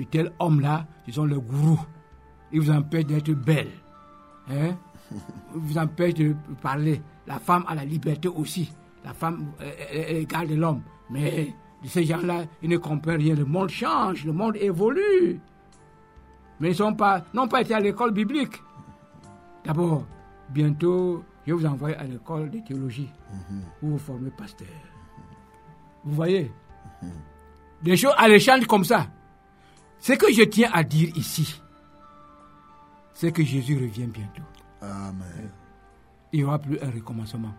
[0.00, 1.80] de tel homme-là, ce sont les gourous.
[2.52, 3.70] Il vous empêche d'être belle.
[4.50, 4.76] Hein?
[5.12, 7.00] Il vous empêche de parler.
[7.26, 8.72] La femme a la liberté aussi.
[9.04, 9.52] La femme
[9.92, 10.82] est égale de l'homme.
[11.10, 13.34] Mais ces gens-là, ils ne comprennent rien.
[13.34, 15.40] Le monde change, le monde évolue.
[16.60, 18.62] Mais ils sont pas, n'ont pas été à l'école biblique.
[19.64, 20.04] D'abord,
[20.50, 23.10] bientôt, je vous envoyer à l'école de théologie
[23.78, 24.68] pour vous former pasteur.
[26.04, 26.52] Vous voyez?
[27.82, 29.06] Des choses alléchantes comme ça.
[30.00, 31.60] Ce que je tiens à dire ici,
[33.12, 34.42] c'est que Jésus revient bientôt.
[34.80, 35.50] Amen.
[36.32, 37.52] Il n'y aura plus un recommencement.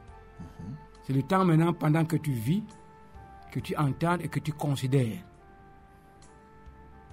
[1.04, 2.64] C'est le temps maintenant, pendant que tu vis,
[3.52, 5.20] que tu entends et que tu considères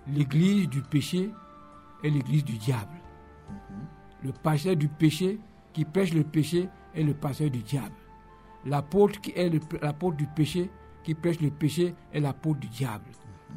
[0.06, 1.30] l'église du péché
[2.02, 2.96] et l'église du diable.
[4.22, 5.38] Le pasteur du péché
[5.74, 7.94] qui prêche le péché est le pasteur du diable.
[8.64, 9.50] L'apôtre qui est
[9.82, 10.70] l'apôtre du péché
[11.04, 13.10] qui prêche le péché est l'apôtre du diable.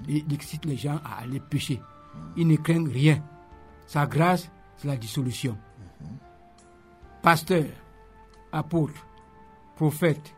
[0.08, 1.82] Et il excite les gens à aller pécher.
[2.38, 3.24] Ils ne craignent rien.
[3.86, 5.58] Sa grâce, c'est la dissolution.
[7.22, 7.66] Pasteur,
[8.52, 9.06] apôtre,
[9.76, 10.36] prophète,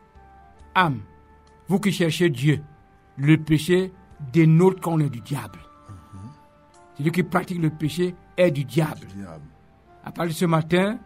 [0.75, 1.01] âme,
[1.67, 2.61] vous qui cherchez Dieu,
[3.17, 3.93] le péché
[4.31, 5.59] dénote qu'on est du diable.
[6.97, 9.07] Celui qui pratique le péché est du diable.
[10.03, 10.99] À partir de ce matin,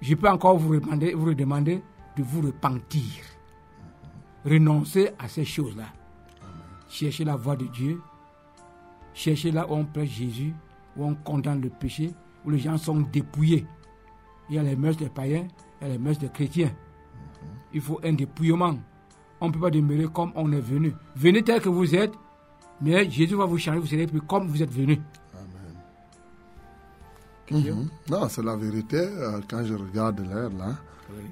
[0.00, 1.82] je peux encore vous demander, vous redemander
[2.16, 3.24] de vous repentir.
[4.44, 5.86] Renoncer à ces choses-là.
[6.92, 8.02] Cherchez la voie de Dieu.
[9.14, 10.52] Cherchez là où on prêche Jésus,
[10.94, 12.12] où on condamne le péché,
[12.44, 13.66] où les gens sont dépouillés.
[14.50, 15.48] Il y a les mœurs des païens,
[15.80, 16.70] il y a les mœurs des chrétiens.
[17.72, 18.74] Il faut un dépouillement.
[19.40, 20.92] On ne peut pas demeurer comme on est venu.
[21.16, 22.12] Venez tel que vous êtes,
[22.82, 25.00] mais Jésus va vous changer, vous serez plus comme vous êtes venu.
[27.50, 27.88] Mhm.
[28.10, 28.98] Non, c'est la vérité.
[28.98, 30.76] Euh, quand je regarde l'air là,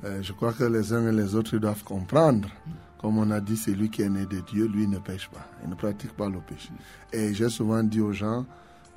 [0.04, 2.48] euh, je crois que les uns et les autres doivent comprendre.
[3.00, 5.46] Comme on a dit, c'est lui qui est né de Dieu, lui ne pêche pas.
[5.64, 6.68] Il ne pratique pas le péché.
[7.14, 8.44] Et j'ai souvent dit aux gens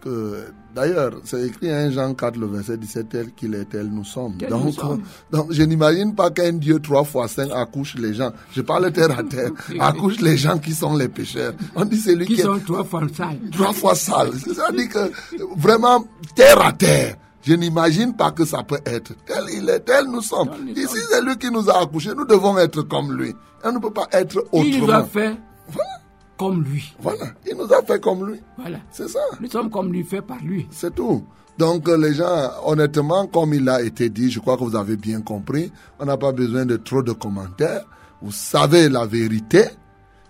[0.01, 4.04] que, d'ailleurs, c'est écrit en Jean 4, le verset 17, tel qu'il est, tel nous
[4.04, 4.36] sommes.
[4.49, 5.04] Donc, nous sommes.
[5.32, 8.34] donc, je n'imagine pas qu'un Dieu trois fois saint accouche les gens.
[8.51, 9.51] Je parle terre à terre.
[9.80, 11.54] accouche les gens qui sont les pécheurs.
[11.74, 13.39] On dit c'est lui Qui qui est sont trois fois sales.
[13.54, 14.32] trois fois sale.
[14.38, 15.12] C'est-à-dire que
[15.58, 16.04] vraiment
[16.36, 17.16] terre à terre.
[17.43, 19.13] Je n'imagine pas que ça peut être.
[19.25, 20.49] Tel il est, tel nous sommes.
[20.65, 22.13] Nous Ici, c'est lui qui nous a accouchés.
[22.15, 23.35] Nous devons être comme lui.
[23.63, 25.05] On ne peut pas être Il nous a autrement.
[25.05, 25.35] fait
[25.69, 25.89] Voilà,
[26.37, 26.95] comme lui.
[27.01, 27.25] voilà.
[27.45, 28.39] Il nous a fait comme lui.
[28.57, 28.77] Voilà.
[28.91, 29.19] C'est ça.
[29.41, 30.67] Nous sommes comme lui, fait par lui.
[30.71, 31.23] C'est tout.
[31.57, 34.95] Donc euh, les gens, honnêtement, comme il a été dit, je crois que vous avez
[34.97, 37.83] bien compris, on n'a pas besoin de trop de commentaires.
[38.21, 39.65] Vous savez la vérité.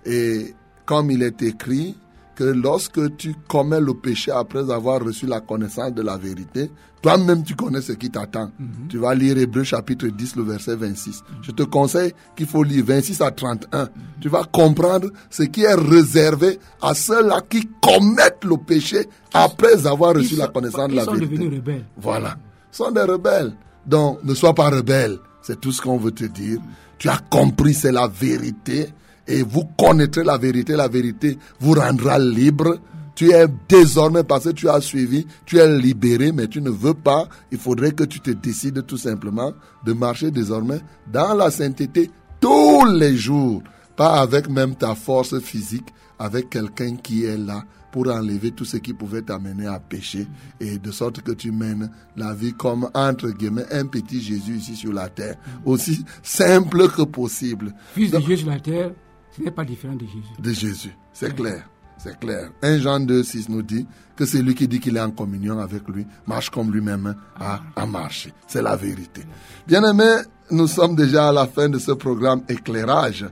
[0.06, 0.54] Et
[0.86, 1.96] comme il est écrit,
[2.36, 6.72] que lorsque tu commets le péché après avoir reçu la connaissance de la vérité,
[7.02, 8.50] toi-même tu connais ce qui t'attend.
[8.60, 8.88] Mhm.
[8.90, 11.22] Tu vas lire Hébreu chapitre 10, le verset 26.
[11.42, 13.90] Je te conseille qu'il faut lire 26 à 31.
[14.22, 20.16] Tu vas comprendre ce qui est réservé à ceux-là qui commettent le péché après avoir
[20.16, 21.38] reçu Ils la sont- connaissance de ils la sont vérité.
[21.38, 21.86] devenus rebelles.
[21.98, 22.36] Voilà.
[22.72, 23.54] Ce sont des rebelles.
[23.86, 25.18] Donc, ne sois pas rebelle.
[25.42, 26.60] C'est tout ce qu'on veut te dire.
[26.98, 28.88] Tu as compris, c'est la vérité.
[29.28, 30.74] Et vous connaîtrez la vérité.
[30.74, 32.80] La vérité vous rendra libre.
[33.16, 36.96] Tu es désormais, parce que tu as suivi, tu es libéré, mais tu ne veux
[36.96, 37.28] pas.
[37.52, 39.54] Il faudrait que tu te décides tout simplement
[39.86, 40.80] de marcher désormais
[41.12, 42.10] dans la sainteté
[42.40, 43.62] tous les jours.
[43.96, 47.64] Pas avec même ta force physique, avec quelqu'un qui est là
[47.94, 50.28] pour enlever tout ce qui pouvait t'amener à pécher
[50.60, 54.76] et de sorte que tu mènes la vie comme, entre guillemets, un petit Jésus ici
[54.76, 55.36] sur la terre.
[55.64, 58.92] Aussi simple que possible Fils de Dieu sur la terre,
[59.36, 60.24] ce n'est pas différent de Jésus.
[60.40, 60.98] de Jésus.
[61.12, 61.68] C'est clair.
[61.98, 62.50] C'est clair.
[62.62, 65.60] 1 Jean 2, 6 nous dit que c'est lui qui dit qu'il est en communion
[65.60, 68.34] avec lui, marche comme lui-même a, marché.
[68.48, 69.22] C'est la vérité.
[69.66, 70.22] Bien aimés,
[70.52, 73.26] nous sommes déjà à la fin de ce programme éclairage.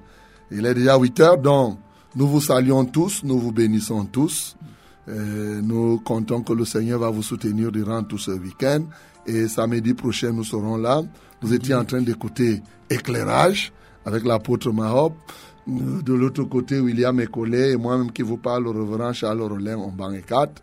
[0.52, 1.80] Il est déjà 8 heures, donc
[2.16, 4.56] nous vous saluons tous, nous vous bénissons tous.
[5.10, 8.84] Euh, nous comptons que le Seigneur va vous soutenir durant tout ce week-end.
[9.26, 11.02] Et samedi prochain, nous serons là.
[11.42, 13.74] Vous étiez en train d'écouter Éclairage
[14.06, 15.14] avec l'apôtre Mahop.
[15.68, 19.90] De l'autre côté, William Ecolé et moi-même qui vous parle, le reverend Charles Rollin en
[19.90, 20.62] banc et 4.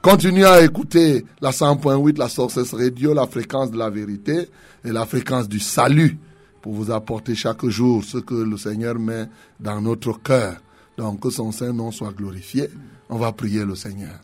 [0.00, 4.48] Continuez à écouter la 100.8, la Sources Radio, la fréquence de la vérité
[4.84, 6.16] et la fréquence du salut
[6.62, 9.26] pour vous apporter chaque jour ce que le Seigneur met
[9.60, 10.56] dans notre cœur.
[10.96, 12.68] Donc que son Saint nom soit glorifié.
[13.08, 14.18] On va prier le Seigneur.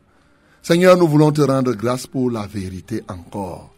[0.63, 3.75] Seigneur, nous voulons te rendre grâce pour la vérité encore.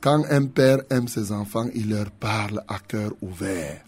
[0.00, 3.82] Quand un père aime ses enfants, il leur parle à cœur ouvert.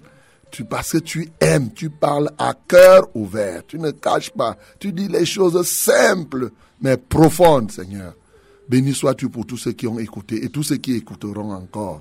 [0.68, 3.62] Parce que tu aimes, tu parles à cœur ouvert.
[3.66, 4.56] Tu ne caches pas.
[4.78, 6.50] Tu dis les choses simples,
[6.80, 8.14] mais profondes, Seigneur.
[8.68, 12.00] Béni sois-tu pour tous ceux qui ont écouté et tous ceux qui écouteront encore.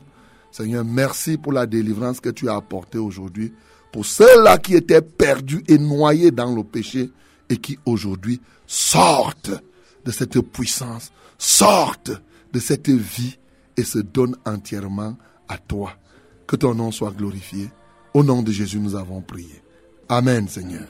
[0.52, 3.54] Seigneur, merci pour la délivrance que tu as apportée aujourd'hui.
[3.92, 7.10] Pour ceux-là qui étaient perdus et noyés dans le péché
[7.50, 9.52] et qui aujourd'hui sortent
[10.06, 12.12] de cette puissance, sortent
[12.54, 13.38] de cette vie
[13.78, 15.94] et se donnent entièrement à toi.
[16.48, 17.70] Que ton nom soit glorifié.
[18.14, 19.62] Au nom de Jésus, nous avons prié.
[20.10, 20.88] Amen, Seigneur.